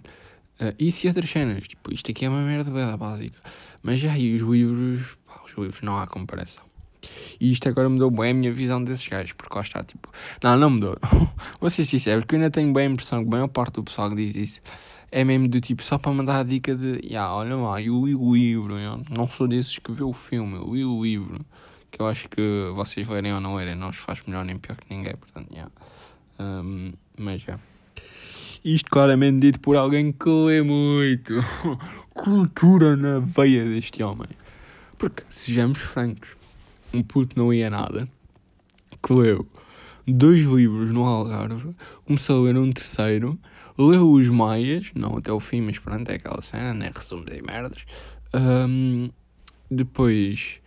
Uh, 0.60 0.76
isso 0.78 1.06
e 1.06 1.10
outras 1.10 1.30
cenas, 1.30 1.68
tipo, 1.68 1.94
isto 1.94 2.12
aqui 2.12 2.26
é 2.26 2.30
uma 2.30 2.42
merda 2.44 2.70
bem 2.70 2.98
básica. 2.98 3.38
Mas 3.82 4.00
já 4.00 4.12
aí 4.12 4.36
os 4.36 4.44
livros, 4.44 5.18
pá, 5.26 5.42
os 5.46 5.52
livros 5.58 5.82
não 5.82 5.98
há 5.98 6.06
comparação. 6.06 6.64
E 7.40 7.52
isto 7.52 7.68
agora 7.68 7.90
mudou 7.90 8.12
bem 8.12 8.32
a 8.32 8.34
minha 8.34 8.54
visão 8.54 8.84
desses 8.84 9.08
gajos, 9.08 9.34
porque 9.34 9.56
lá 9.56 9.62
está, 9.62 9.84
tipo, 9.84 10.10
não, 10.44 10.56
não 10.58 10.70
mudou. 10.70 10.98
Vou 11.60 11.70
ser 11.70 11.86
sincero, 11.86 12.22
porque 12.22 12.36
eu 12.36 12.40
ainda 12.40 12.52
tenho 12.52 12.72
bem 12.72 12.88
a 12.88 12.90
impressão 12.92 13.22
que 13.22 13.28
a 13.28 13.32
maior 13.32 13.48
parte 13.48 13.74
do 13.76 13.84
pessoal 13.84 14.10
que 14.10 14.16
diz 14.16 14.36
isso 14.36 14.62
é 15.12 15.24
mesmo 15.26 15.48
do 15.50 15.60
tipo, 15.60 15.84
só 15.84 15.98
para 15.98 16.12
mandar 16.14 16.40
a 16.40 16.44
dica 16.44 16.74
de, 16.74 17.06
yeah, 17.06 17.34
olha 17.34 17.56
lá, 17.56 17.82
eu 17.82 18.06
li 18.06 18.16
o 18.16 18.34
livro, 18.34 18.80
eu 18.80 19.02
não 19.10 19.28
sou 19.28 19.48
desses 19.48 19.78
que 19.78 19.92
vê 19.92 20.04
o 20.04 20.14
filme, 20.14 20.56
eu 20.56 20.74
li 20.74 20.86
o 20.86 21.04
livro. 21.04 21.46
Que 21.92 22.02
eu 22.02 22.08
acho 22.08 22.30
que 22.30 22.42
vocês 22.74 23.08
lerem 23.08 23.34
ou 23.34 23.42
não 23.42 23.56
lerem, 23.56 23.76
não 23.76 23.90
os 23.90 23.98
faz 23.98 24.22
melhor 24.26 24.46
nem 24.46 24.58
pior 24.58 24.78
que 24.78 24.94
ninguém, 24.94 25.16
portanto, 25.16 25.52
yeah. 25.52 25.72
Um, 26.40 26.94
mas 27.18 27.42
já. 27.42 27.54
Yeah. 27.54 27.64
Isto 28.64 28.90
claramente 28.90 29.40
dito 29.40 29.60
por 29.60 29.76
alguém 29.76 30.12
que 30.12 30.30
lê 30.30 30.62
muito. 30.62 31.34
Cultura 32.14 32.96
na 32.96 33.20
veia 33.20 33.66
deste 33.66 34.02
homem. 34.04 34.30
Porque, 34.98 35.24
sejamos 35.30 35.80
francos, 35.80 36.30
um 36.94 37.02
puto 37.02 37.38
não 37.38 37.54
ia 37.54 37.70
nada, 37.70 38.08
que 39.02 39.14
leu 39.14 39.48
dois 40.08 40.42
livros 40.42 40.92
no 40.92 41.04
Algarve, 41.04 41.74
começou 42.06 42.42
a 42.42 42.48
ler 42.48 42.58
um 42.58 42.72
terceiro, 42.72 43.40
leu 43.78 44.12
os 44.12 44.28
Maias, 44.30 44.92
não 44.96 45.18
até 45.18 45.32
o 45.32 45.40
fim, 45.40 45.62
mas 45.62 45.80
pronto, 45.80 46.10
é 46.10 46.16
aquela 46.16 46.42
cena, 46.42 46.74
né? 46.74 46.92
Resumos 46.94 47.32
e 47.32 47.42
merdas. 47.42 47.86
Um, 48.34 49.10
depois. 49.70 50.61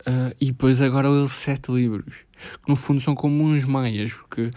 Uh, 0.00 0.34
e 0.40 0.46
depois 0.46 0.80
agora 0.80 1.08
leu 1.08 1.28
sete 1.28 1.70
livros, 1.70 2.14
que 2.62 2.68
no 2.68 2.76
fundo 2.76 3.00
são 3.00 3.14
como 3.14 3.44
uns 3.44 3.64
Maias, 3.64 4.12
porque 4.12 4.50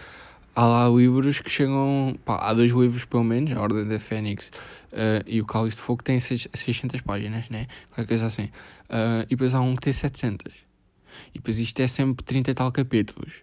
há 0.56 0.66
lá 0.66 0.90
livros 0.90 1.42
que 1.42 1.50
chegam. 1.50 2.18
Pá, 2.24 2.38
há 2.38 2.54
dois 2.54 2.72
livros, 2.72 3.06
pelo 3.06 3.24
menos, 3.24 3.52
A 3.52 3.62
Ordem 3.62 3.88
da 3.88 4.00
Fênix 4.00 4.50
uh, 4.92 5.24
e 5.26 5.42
O 5.42 5.46
Cálice 5.46 5.78
de 5.78 5.82
Fogo, 5.82 6.00
que 6.00 6.06
têm 6.06 6.20
600 6.20 7.02
páginas, 7.02 7.50
né? 7.50 7.68
Qualquer 7.90 8.08
coisa 8.08 8.28
assim. 8.28 8.46
Uh, 8.90 9.24
e 9.26 9.30
depois 9.30 9.54
há 9.54 9.62
um 9.62 9.76
que 9.76 9.82
tem 9.82 9.94
700. 9.94 10.54
E 11.34 11.40
depois 11.40 11.60
isto 11.60 11.80
é 11.80 11.88
sempre 11.88 12.24
30 12.24 12.52
e 12.52 12.54
tal 12.54 12.72
capítulos. 12.72 13.42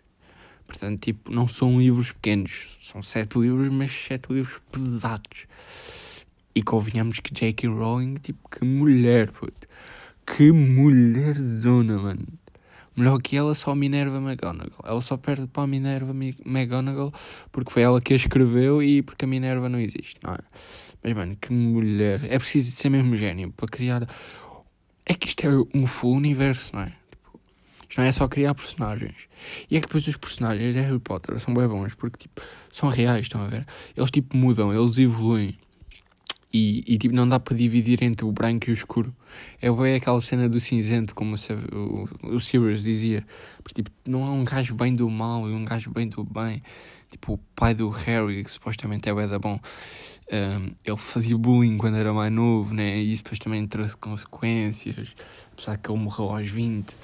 Portanto, 0.67 1.01
tipo, 1.01 1.33
não 1.33 1.49
são 1.49 1.81
livros 1.81 2.13
pequenos. 2.13 2.79
São 2.81 3.03
7 3.03 3.39
livros, 3.39 3.69
mas 3.73 3.91
7 3.91 4.33
livros 4.33 4.61
pesados. 4.71 5.47
E 6.55 6.63
convenhamos 6.63 7.21
que 7.21 7.33
J.K. 7.33 7.69
Rowling, 7.69 8.15
tipo, 8.15 8.49
que 8.49 8.65
mulher, 8.65 9.31
puto. 9.33 9.69
Que 10.37 10.53
mulher 10.53 11.35
zona, 11.35 11.99
mano. 11.99 12.27
Melhor 12.97 13.21
que 13.21 13.37
ela, 13.37 13.55
só 13.55 13.75
Minerva 13.75 14.19
McGonagall. 14.19 14.81
Ela 14.85 15.03
só 15.03 15.17
perde 15.17 15.47
para 15.47 15.63
a 15.65 15.67
Minerva 15.67 16.13
McGonagall 16.13 17.13
porque 17.51 17.71
foi 17.71 17.83
ela 17.83 18.01
que 18.01 18.13
a 18.13 18.17
escreveu 18.17 18.83
e 18.83 19.03
porque 19.03 19.25
a 19.25 19.29
Minerva 19.29 19.69
não 19.69 19.79
existe, 19.79 20.17
não 20.23 20.35
é? 20.35 20.39
Mas, 21.03 21.15
mano, 21.15 21.37
que 21.41 21.53
mulher. 21.53 22.25
É 22.25 22.39
preciso 22.39 22.71
ser 22.71 22.91
mesmo 22.91 23.17
gênio 23.17 23.53
para 23.53 23.69
criar. 23.69 24.07
É 25.05 25.15
que 25.15 25.29
isto 25.29 25.47
é 25.47 25.51
um 25.75 25.87
full 25.87 26.15
universo, 26.15 26.75
não 26.75 26.83
é? 26.83 26.93
Tipo, 27.11 27.41
isto 27.89 28.01
não 28.01 28.05
é 28.07 28.13
só 28.13 28.29
criar 28.29 28.55
personagens. 28.55 29.29
E 29.71 29.77
é 29.77 29.81
que 29.81 29.87
depois 29.87 30.07
os 30.07 30.17
personagens 30.17 30.75
de 30.75 30.81
Harry 30.81 30.99
Potter 30.99 31.41
são 31.41 31.55
bem 31.55 31.67
bons 31.67 31.95
porque, 31.95 32.19
tipo, 32.19 32.43
são 32.71 32.89
reais, 32.89 33.23
estão 33.23 33.43
a 33.43 33.49
ver? 33.49 33.67
Eles, 33.97 34.11
tipo, 34.11 34.37
mudam, 34.37 34.73
eles 34.73 34.99
evoluem. 34.99 35.59
E, 36.53 36.83
e, 36.87 36.99
tipo, 36.99 37.15
não 37.15 37.29
dá 37.29 37.39
para 37.39 37.57
dividir 37.57 38.03
entre 38.03 38.25
o 38.25 38.33
branco 38.33 38.69
e 38.69 38.73
o 38.73 38.75
escuro. 38.75 39.15
É 39.63 39.71
bem 39.71 39.95
aquela 39.95 40.21
cena 40.21 40.49
do 40.49 40.59
cinzento, 40.61 41.15
como 41.15 41.37
o, 41.37 42.09
o, 42.25 42.35
o 42.35 42.41
Sirius 42.41 42.83
dizia. 42.83 43.25
Porque, 43.63 43.83
tipo, 43.83 43.91
não 44.07 44.25
há 44.25 44.33
um 44.33 44.45
gajo 44.45 44.75
bem 44.75 44.95
do 44.95 45.09
mal 45.09 45.49
e 45.49 45.53
um 45.53 45.65
gajo 45.65 45.91
bem 45.91 46.09
do 46.09 46.25
bem. 46.25 46.61
Tipo, 47.09 47.35
o 47.35 47.39
pai 47.55 47.75
do 47.75 47.89
Harry, 47.89 48.43
que 48.43 48.51
supostamente 48.51 49.09
é 49.09 49.13
o 49.13 49.29
da 49.29 49.39
bom, 49.39 49.61
um, 50.33 50.71
ele 50.85 50.97
fazia 50.97 51.37
bullying 51.37 51.77
quando 51.77 51.97
era 51.97 52.13
mais 52.13 52.33
novo, 52.33 52.73
né? 52.75 52.99
E 52.99 53.13
isso 53.13 53.23
depois 53.23 53.39
também 53.39 53.67
trouxe 53.67 53.97
consequências. 53.97 55.09
Apesar 55.53 55.77
que 55.77 55.91
ele 55.91 55.99
morreu 55.99 56.31
aos 56.31 56.49
20, 56.49 56.95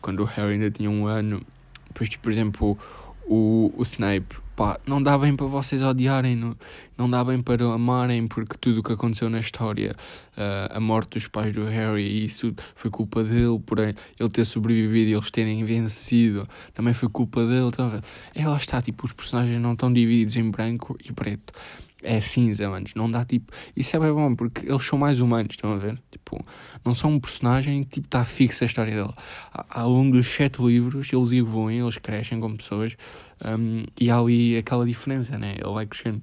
quando 0.00 0.20
o 0.20 0.24
Harry 0.24 0.54
ainda 0.54 0.70
tinha 0.70 0.90
um 0.90 1.06
ano. 1.06 1.42
Depois, 1.88 2.08
tipo, 2.08 2.24
por 2.24 2.32
exemplo, 2.32 2.78
o, 3.26 3.72
o 3.76 3.82
Snape, 3.82 4.36
pá, 4.56 4.80
não 4.86 5.02
dá 5.02 5.16
bem 5.18 5.36
para 5.36 5.46
vocês 5.46 5.82
odiarem, 5.82 6.34
não, 6.34 6.56
não 6.96 7.08
dá 7.08 7.22
bem 7.22 7.42
para 7.42 7.64
amarem, 7.66 8.26
porque 8.26 8.56
tudo 8.58 8.80
o 8.80 8.82
que 8.82 8.92
aconteceu 8.92 9.28
na 9.28 9.38
história, 9.38 9.94
uh, 10.32 10.74
a 10.74 10.80
morte 10.80 11.18
dos 11.18 11.28
pais 11.28 11.54
do 11.54 11.64
Harry, 11.66 12.24
isso 12.24 12.54
foi 12.74 12.90
culpa 12.90 13.22
dele, 13.22 13.60
por 13.64 13.78
ele 13.78 13.94
ter 14.32 14.46
sobrevivido 14.46 15.10
e 15.10 15.12
eles 15.12 15.30
terem 15.30 15.62
vencido, 15.64 16.48
também 16.72 16.94
foi 16.94 17.08
culpa 17.10 17.44
dele. 17.44 17.68
Então, 17.68 18.00
é, 18.34 18.48
lá 18.48 18.56
está, 18.56 18.80
tipo, 18.80 19.04
os 19.04 19.12
personagens 19.12 19.60
não 19.60 19.74
estão 19.74 19.92
divididos 19.92 20.36
em 20.36 20.50
branco 20.50 20.96
e 21.04 21.12
preto 21.12 21.52
é 22.02 22.20
cinza, 22.20 22.68
manos. 22.68 22.94
Não 22.94 23.10
dá 23.10 23.24
tipo. 23.24 23.52
Isso 23.76 23.96
é 23.96 24.00
bem 24.00 24.12
bom 24.12 24.34
porque 24.34 24.66
eles 24.66 24.84
são 24.84 24.98
mais 24.98 25.20
humanos, 25.20 25.48
estão 25.50 25.72
a 25.72 25.76
ver? 25.76 26.00
Tipo, 26.10 26.44
não 26.84 26.94
são 26.94 27.12
um 27.12 27.20
personagem 27.20 27.82
que 27.84 27.96
tipo, 27.96 28.06
está 28.06 28.24
fixa 28.24 28.64
a 28.64 28.66
história 28.66 28.94
dele. 28.94 29.14
Ao 29.52 29.90
longo 29.90 30.16
dos 30.16 30.26
sete 30.26 30.62
livros, 30.62 31.12
eles 31.12 31.32
evoluem, 31.32 31.80
eles 31.80 31.98
crescem 31.98 32.40
como 32.40 32.56
pessoas 32.56 32.96
um, 33.44 33.84
e 34.00 34.10
há 34.10 34.18
ali 34.18 34.56
aquela 34.56 34.86
diferença, 34.86 35.38
né? 35.38 35.56
Ele 35.58 35.72
vai 35.72 35.86
crescendo. 35.86 36.22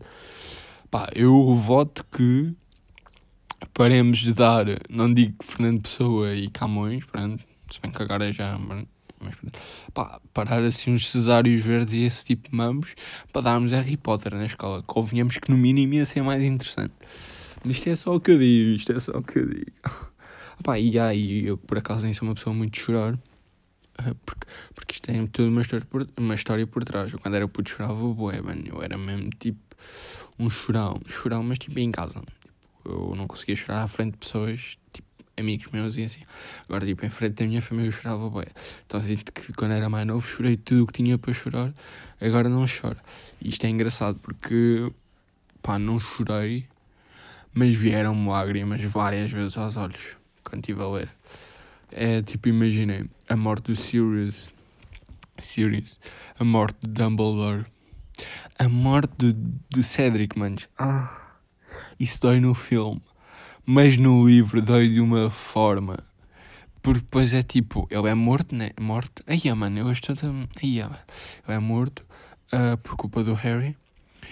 Pá, 0.89 1.09
eu 1.15 1.55
voto 1.55 2.05
que 2.11 2.53
paremos 3.73 4.19
de 4.19 4.33
dar, 4.33 4.65
não 4.89 5.11
digo 5.11 5.35
Fernando 5.43 5.81
Pessoa 5.81 6.35
e 6.35 6.49
Camões, 6.49 7.03
pronto, 7.05 7.43
se 7.71 7.81
bem 7.81 7.91
que 7.91 8.01
agora 8.01 8.31
já 8.31 8.57
mas 9.23 9.35
pá, 9.93 10.19
parar 10.33 10.63
assim 10.63 10.93
uns 10.93 11.09
cesários 11.09 11.63
verdes 11.63 11.93
e 11.93 12.03
esse 12.03 12.25
tipo 12.25 12.49
de 12.49 12.55
mamos 12.55 12.93
para 13.31 13.41
darmos 13.41 13.71
Harry 13.71 13.97
Potter 13.97 14.35
na 14.35 14.45
escola. 14.45 14.83
Convenhamos 14.83 15.37
que 15.37 15.49
no 15.49 15.57
mínimo 15.57 15.93
ia 15.95 16.05
ser 16.05 16.21
mais 16.21 16.43
interessante. 16.43 16.93
Mas 17.63 17.77
isto 17.77 17.89
é 17.89 17.95
só 17.95 18.15
o 18.15 18.19
que 18.19 18.31
eu 18.31 18.39
digo, 18.39 18.75
isto 18.75 18.91
é 18.91 18.99
só 18.99 19.11
o 19.13 19.23
que 19.23 19.39
eu 19.39 19.47
digo. 19.47 19.71
Pá, 20.63 20.79
e 20.79 20.97
aí 20.99 21.47
eu 21.47 21.57
por 21.57 21.77
acaso 21.77 22.03
nem 22.03 22.13
sou 22.13 22.27
uma 22.27 22.35
pessoa 22.35 22.53
muito 22.53 22.73
de 22.73 22.79
chorar. 22.79 23.17
Eh, 23.99 24.13
porque, 24.25 24.47
porque 24.73 24.93
isto 24.93 25.05
tem 25.05 25.25
toda 25.27 25.49
uma 25.49 25.61
história 25.61 25.85
por, 25.85 26.07
uma 26.17 26.35
história 26.35 26.67
por 26.67 26.83
trás. 26.83 27.13
Eu, 27.13 27.19
quando 27.19 27.35
era 27.35 27.47
puto 27.47 27.69
chorava 27.69 28.13
bué, 28.13 28.41
mano. 28.41 28.63
Eu 28.67 28.81
era 28.81 28.97
mesmo 28.97 29.29
tipo 29.39 29.59
um 30.39 30.49
chorão. 30.49 30.99
Chorão, 31.07 31.43
mas 31.43 31.59
tipo 31.59 31.79
em 31.79 31.91
casa. 31.91 32.13
Tipo, 32.13 32.49
eu 32.85 33.15
não 33.15 33.27
conseguia 33.27 33.55
chorar 33.55 33.83
à 33.83 33.87
frente 33.87 34.13
de 34.13 34.17
pessoas. 34.17 34.77
Tipo, 34.91 35.07
amigos 35.37 35.67
meus 35.71 35.97
e 35.97 36.03
assim. 36.03 36.21
Agora, 36.67 36.85
tipo, 36.85 37.05
em 37.05 37.09
frente 37.09 37.33
da 37.35 37.45
minha 37.45 37.61
família 37.61 37.87
eu 37.87 37.91
chorava 37.91 38.29
bué. 38.29 38.47
Então, 38.85 38.97
assim, 38.97 39.15
que 39.15 39.53
quando 39.53 39.71
era 39.71 39.89
mais 39.89 40.05
novo 40.05 40.25
chorei 40.25 40.57
tudo 40.57 40.83
o 40.83 40.87
que 40.87 40.93
tinha 40.93 41.17
para 41.17 41.33
chorar, 41.33 41.73
agora 42.21 42.49
não 42.49 42.65
choro. 42.67 42.97
E 43.41 43.49
isto 43.49 43.65
é 43.65 43.69
engraçado 43.69 44.19
porque, 44.19 44.91
pá, 45.61 45.79
não 45.79 45.99
chorei, 45.99 46.63
mas 47.53 47.75
vieram-me 47.75 48.27
lágrimas 48.27 48.83
várias 48.83 49.31
vezes 49.31 49.57
aos 49.57 49.77
olhos 49.77 50.17
quando 50.43 50.61
estive 50.61 50.81
a 50.81 50.87
ler. 50.87 51.09
É 51.91 52.21
tipo, 52.21 52.47
imaginei 52.47 53.05
a 53.29 53.35
morte 53.35 53.65
do 53.65 53.75
Sirius, 53.75 54.51
Sirius, 55.37 55.99
a 56.39 56.43
morte 56.43 56.77
de 56.81 56.91
Dumbledore, 56.91 57.65
a 58.57 58.69
morte 58.69 59.13
do, 59.17 59.33
do 59.33 59.83
Cedric, 59.83 60.37
manos. 60.37 60.67
Ah, 60.77 61.19
isso 61.99 62.19
dói 62.21 62.39
no 62.39 62.53
filme 62.53 63.01
mas 63.65 63.97
no 63.97 64.27
livro 64.27 64.61
dói 64.61 64.89
de 64.89 64.99
uma 64.99 65.29
forma. 65.29 65.99
Porque 66.81 66.99
depois 66.99 67.33
é 67.33 67.41
tipo, 67.41 67.87
ele 67.89 68.09
é 68.09 68.13
morto, 68.13 68.53
né? 68.53 68.71
Morto. 68.79 69.23
Aí, 69.25 69.41
mano, 69.53 69.79
eu 69.79 69.91
estou. 69.91 70.15
Aí, 70.61 70.81
mano. 70.81 70.95
Ele 71.47 71.57
é 71.57 71.59
morto 71.59 72.05
uh, 72.51 72.77
por 72.77 72.97
culpa 72.97 73.23
do 73.23 73.33
Harry. 73.33 73.77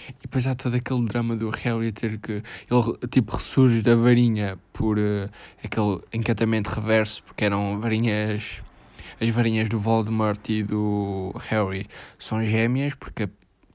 E 0.08 0.14
depois 0.22 0.46
há 0.46 0.54
todo 0.54 0.74
aquele 0.74 1.06
drama 1.06 1.34
do 1.34 1.48
Harry 1.48 1.92
ter 1.92 2.18
que. 2.18 2.42
Ele, 2.70 3.08
tipo, 3.10 3.36
ressurge 3.36 3.80
da 3.80 3.94
varinha 3.94 4.58
por 4.72 4.98
uh, 4.98 5.30
aquele 5.64 6.00
encantamento 6.12 6.68
reverso, 6.68 7.22
porque 7.24 7.44
eram 7.44 7.80
varinhas. 7.80 8.62
As 9.18 9.30
varinhas 9.30 9.68
do 9.68 9.78
Voldemort 9.78 10.48
e 10.48 10.62
do 10.62 11.32
Harry 11.48 11.86
são 12.18 12.42
gêmeas, 12.42 12.94
porque 12.94 13.28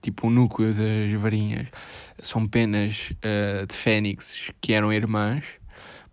tipo 0.08 0.28
o 0.28 0.30
núcleo 0.30 0.74
das 0.74 1.14
varinhas, 1.22 1.68
são 2.18 2.48
penas 2.48 3.12
uh, 3.12 3.68
de 3.68 3.76
fênix 3.76 4.52
que 4.62 4.72
eram 4.72 4.94
irmãs. 4.94 5.44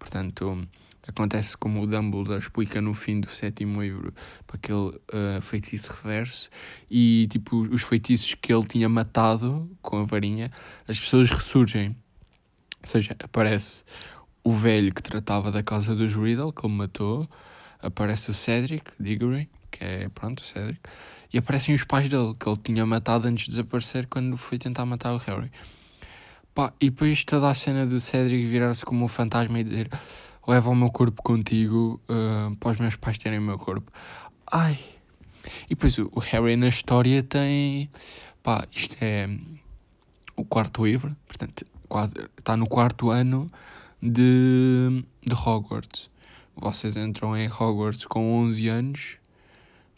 Portanto, 0.00 0.66
acontece 1.06 1.56
como 1.56 1.80
o 1.80 1.86
Dumbledore 1.86 2.40
explica 2.40 2.80
no 2.80 2.92
fim 2.92 3.20
do 3.20 3.30
sétimo 3.30 3.80
livro, 3.80 4.12
para 4.48 4.56
aquele 4.56 4.88
uh, 4.88 5.40
feitiço 5.42 5.92
reverso. 5.92 6.50
E 6.90 7.28
tipo, 7.30 7.56
os 7.56 7.82
feitiços 7.82 8.34
que 8.34 8.52
ele 8.52 8.66
tinha 8.66 8.88
matado 8.88 9.70
com 9.80 9.98
a 9.98 10.04
varinha, 10.04 10.50
as 10.88 10.98
pessoas 10.98 11.30
ressurgem. 11.30 11.96
Ou 12.80 12.88
seja, 12.88 13.14
aparece 13.22 13.84
o 14.42 14.52
velho 14.52 14.92
que 14.92 15.04
tratava 15.04 15.52
da 15.52 15.62
casa 15.62 15.94
dos 15.94 16.16
Riddle, 16.16 16.52
que 16.52 16.66
ele 16.66 16.74
matou. 16.74 17.30
Aparece 17.80 18.32
o 18.32 18.34
Cedric 18.34 18.90
Diggory, 18.98 19.48
que 19.70 19.84
é, 19.84 20.08
pronto, 20.08 20.40
o 20.40 20.44
Cedric 20.44 20.80
e 21.34 21.38
aparecem 21.38 21.74
os 21.74 21.82
pais 21.82 22.08
dele, 22.08 22.32
que 22.38 22.48
ele 22.48 22.60
tinha 22.62 22.86
matado 22.86 23.26
antes 23.26 23.46
de 23.46 23.50
desaparecer 23.50 24.06
quando 24.06 24.36
foi 24.36 24.56
tentar 24.56 24.86
matar 24.86 25.12
o 25.12 25.18
Harry. 25.18 25.50
Pá, 26.54 26.72
e 26.80 26.88
depois 26.88 27.24
toda 27.24 27.50
a 27.50 27.54
cena 27.54 27.84
do 27.84 27.98
Cedric 27.98 28.46
virar-se 28.46 28.84
como 28.84 29.04
um 29.04 29.08
fantasma 29.08 29.58
e 29.58 29.64
dizer 29.64 29.90
leva 30.46 30.70
o 30.70 30.76
meu 30.76 30.90
corpo 30.90 31.20
contigo 31.24 32.00
uh, 32.08 32.54
para 32.54 32.70
os 32.70 32.78
meus 32.78 32.94
pais 32.94 33.18
terem 33.18 33.40
o 33.40 33.42
meu 33.42 33.58
corpo. 33.58 33.90
Ai. 34.46 34.78
E 35.64 35.70
depois 35.70 35.98
o, 35.98 36.08
Harry 36.20 36.54
na 36.54 36.68
história 36.68 37.20
tem. 37.20 37.90
Pá, 38.40 38.68
isto 38.70 38.96
é 39.00 39.28
o 40.36 40.44
quarto 40.44 40.86
livro, 40.86 41.16
portanto, 41.26 41.64
está 42.38 42.56
no 42.56 42.68
quarto 42.68 43.10
ano 43.10 43.48
de, 44.00 45.04
de 45.20 45.34
Hogwarts. 45.34 46.08
Vocês 46.54 46.96
entram 46.96 47.36
em 47.36 47.48
Hogwarts 47.48 48.06
com 48.06 48.40
11 48.44 48.68
anos 48.68 49.23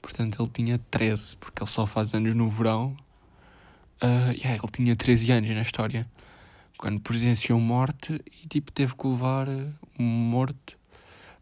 Portanto, 0.00 0.40
ele 0.40 0.50
tinha 0.50 0.78
13, 0.90 1.36
porque 1.36 1.62
ele 1.62 1.70
só 1.70 1.86
faz 1.86 2.14
anos 2.14 2.34
no 2.34 2.48
verão. 2.48 2.96
Uh, 4.02 4.32
yeah, 4.32 4.54
ele 4.54 4.72
tinha 4.72 4.96
13 4.96 5.32
anos 5.32 5.50
na 5.50 5.62
história. 5.62 6.06
Quando 6.78 7.00
presenciou 7.00 7.58
morte 7.58 8.20
e 8.42 8.46
tipo 8.48 8.70
teve 8.70 8.94
que 8.94 9.06
levar 9.06 9.48
um 9.98 10.04
morto 10.04 10.76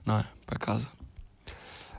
não 0.06 0.18
é, 0.20 0.26
para 0.46 0.58
casa. 0.58 0.88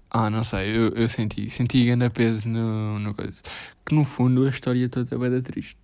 Ah, 0.10 0.30
não 0.30 0.44
sei, 0.44 0.70
eu, 0.70 0.90
eu 0.90 1.10
senti, 1.10 1.50
senti 1.50 1.86
grande 1.86 2.10
peso 2.10 2.48
no, 2.48 3.00
no 3.00 3.14
coisa. 3.14 3.36
Que 3.86 3.94
no 3.94 4.06
fundo 4.06 4.46
a 4.46 4.50
história 4.50 4.88
toda 4.88 5.14
é 5.14 5.18
bem 5.18 5.42
triste. 5.42 5.78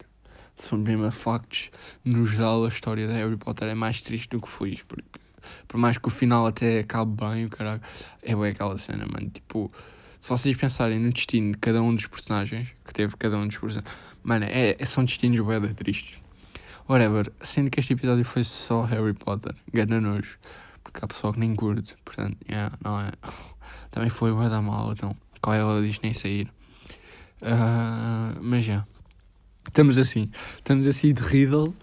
Se 0.55 0.69
for 0.69 0.77
mesmo 0.77 1.05
a 1.05 1.11
factos, 1.11 1.71
no 2.05 2.25
geral 2.25 2.63
a 2.63 2.67
história 2.67 3.07
de 3.07 3.13
Harry 3.13 3.35
Potter 3.35 3.67
é 3.67 3.75
mais 3.75 4.01
triste 4.01 4.29
do 4.29 4.41
que 4.41 4.47
feliz, 4.47 4.83
porque 4.83 5.19
por 5.67 5.77
mais 5.77 5.97
que 5.97 6.07
o 6.07 6.11
final 6.11 6.45
até 6.45 6.79
acabe 6.79 7.13
bem, 7.19 7.45
o 7.45 7.49
caralho, 7.49 7.81
é 8.21 8.35
bem 8.35 8.51
aquela 8.51 8.77
cena, 8.77 9.05
mano. 9.11 9.29
Tipo, 9.29 9.71
se 10.21 10.29
vocês 10.29 10.55
pensarem 10.55 10.99
no 10.99 11.11
destino 11.11 11.53
de 11.53 11.57
cada 11.57 11.81
um 11.81 11.95
dos 11.95 12.05
personagens, 12.05 12.69
que 12.85 12.93
teve 12.93 13.17
cada 13.17 13.37
um 13.37 13.47
dos 13.47 13.57
personagens, 13.57 13.97
mano, 14.23 14.45
é, 14.45 14.75
é, 14.77 14.85
são 14.85 15.03
destinos 15.03 15.39
bem 15.39 15.73
tristes. 15.73 16.19
Whatever, 16.87 17.31
sendo 17.41 17.71
que 17.71 17.79
este 17.79 17.93
episódio 17.93 18.23
foi 18.23 18.43
só 18.43 18.83
Harry 18.83 19.13
Potter, 19.13 19.55
gana 19.73 19.99
nojo, 19.99 20.37
porque 20.83 21.03
há 21.03 21.07
pessoal 21.07 21.33
que 21.33 21.39
nem 21.39 21.55
curte, 21.55 21.95
portanto, 22.05 22.37
yeah, 22.47 22.77
não 22.83 23.01
é. 23.01 23.11
Também 23.89 24.09
foi 24.09 24.31
bué 24.31 24.47
da 24.47 24.61
mal, 24.61 24.91
então, 24.91 25.15
qual 25.41 25.55
é 25.55 25.61
a 25.61 25.81
disto 25.81 26.03
nem 26.03 26.13
sair. 26.13 26.47
Uh, 27.41 28.37
mas 28.41 28.63
já, 28.63 28.73
yeah. 28.73 28.87
estamos 29.67 29.97
assim, 29.97 30.29
estamos 30.57 30.85
assim 30.85 31.13
de 31.15 31.21
Riddle, 31.23 31.73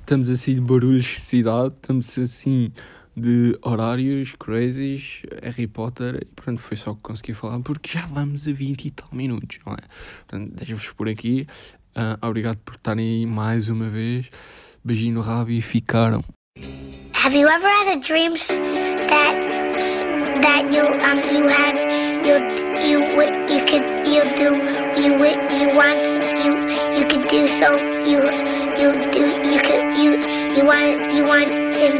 estamos 0.00 0.28
assim 0.28 0.54
de 0.54 0.60
barulhos 0.60 1.06
de 1.06 1.20
cidade, 1.20 1.74
estamos 1.74 2.18
assim 2.18 2.72
de 3.16 3.58
horários, 3.62 4.34
crazies, 4.38 5.22
Harry 5.42 5.66
Potter, 5.66 6.18
e 6.22 6.26
pronto, 6.26 6.60
foi 6.60 6.76
só 6.76 6.94
que 6.94 7.00
consegui 7.00 7.32
falar, 7.32 7.58
porque 7.60 7.90
já 7.90 8.04
vamos 8.06 8.46
a 8.46 8.52
20 8.52 8.84
e 8.84 8.90
tal 8.90 9.08
minutos, 9.12 9.58
não 9.64 9.72
é? 9.72 9.78
Portanto, 10.26 10.54
deixo-vos 10.54 10.92
por 10.92 11.08
aqui. 11.08 11.46
Uh, 11.96 12.26
obrigado 12.26 12.58
por 12.58 12.74
estarem 12.74 13.08
aí 13.08 13.26
mais 13.26 13.70
uma 13.70 13.88
vez. 13.88 14.28
Beijinho 14.84 15.14
no 15.14 15.20
rabo 15.22 15.50
e 15.50 15.62
ficaram. 15.62 16.22
Have 17.14 17.34
you 17.34 17.48
ever 17.48 17.68
had 17.68 17.88
a 17.88 18.00
that 19.08 19.36
that 20.42 20.72
you 20.72 20.84
um 20.84 21.18
you 21.34 21.48
had 21.48 21.76
you 22.24 22.36
you 22.86 22.98
you 23.48 23.60
could 23.64 23.86
you 24.06 24.22
do 24.36 24.54
you 25.00 25.12
you 25.58 25.74
want 25.74 26.02
you 26.44 26.52
you 26.96 27.04
could 27.08 27.26
do 27.28 27.46
so 27.46 27.76
you 28.04 28.55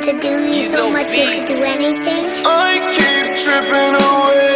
to 0.07 0.21
do 0.21 0.55
you 0.55 0.63
so 0.69 0.89
much 0.89 1.13
you 1.17 1.27
could 1.27 1.47
do 1.49 1.65
anything. 1.65 2.27
I 2.47 2.79
keep 2.95 3.27
tripping 3.43 3.95
away. 4.07 4.56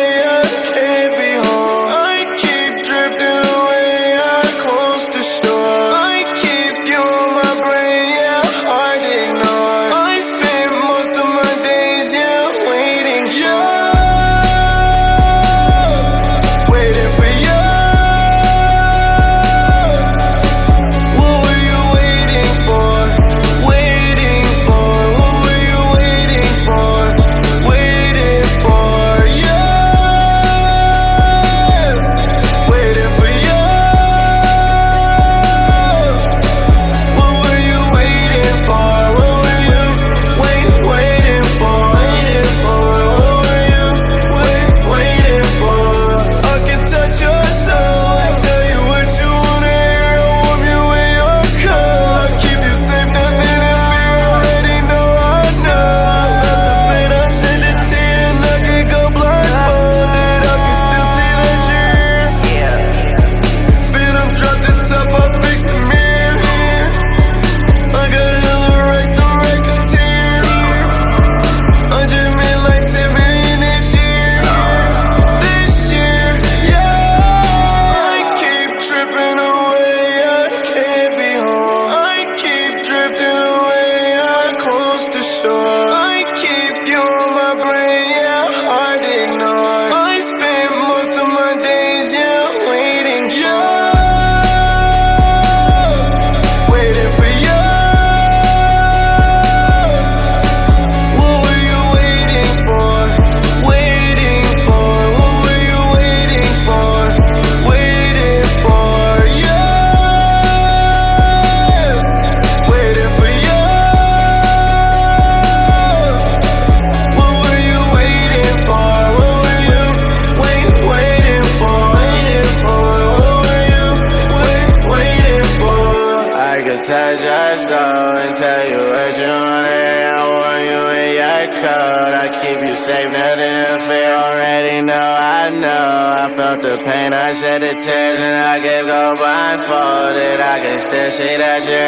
say 141.20 141.36
that 141.36 141.66
you 141.68 141.79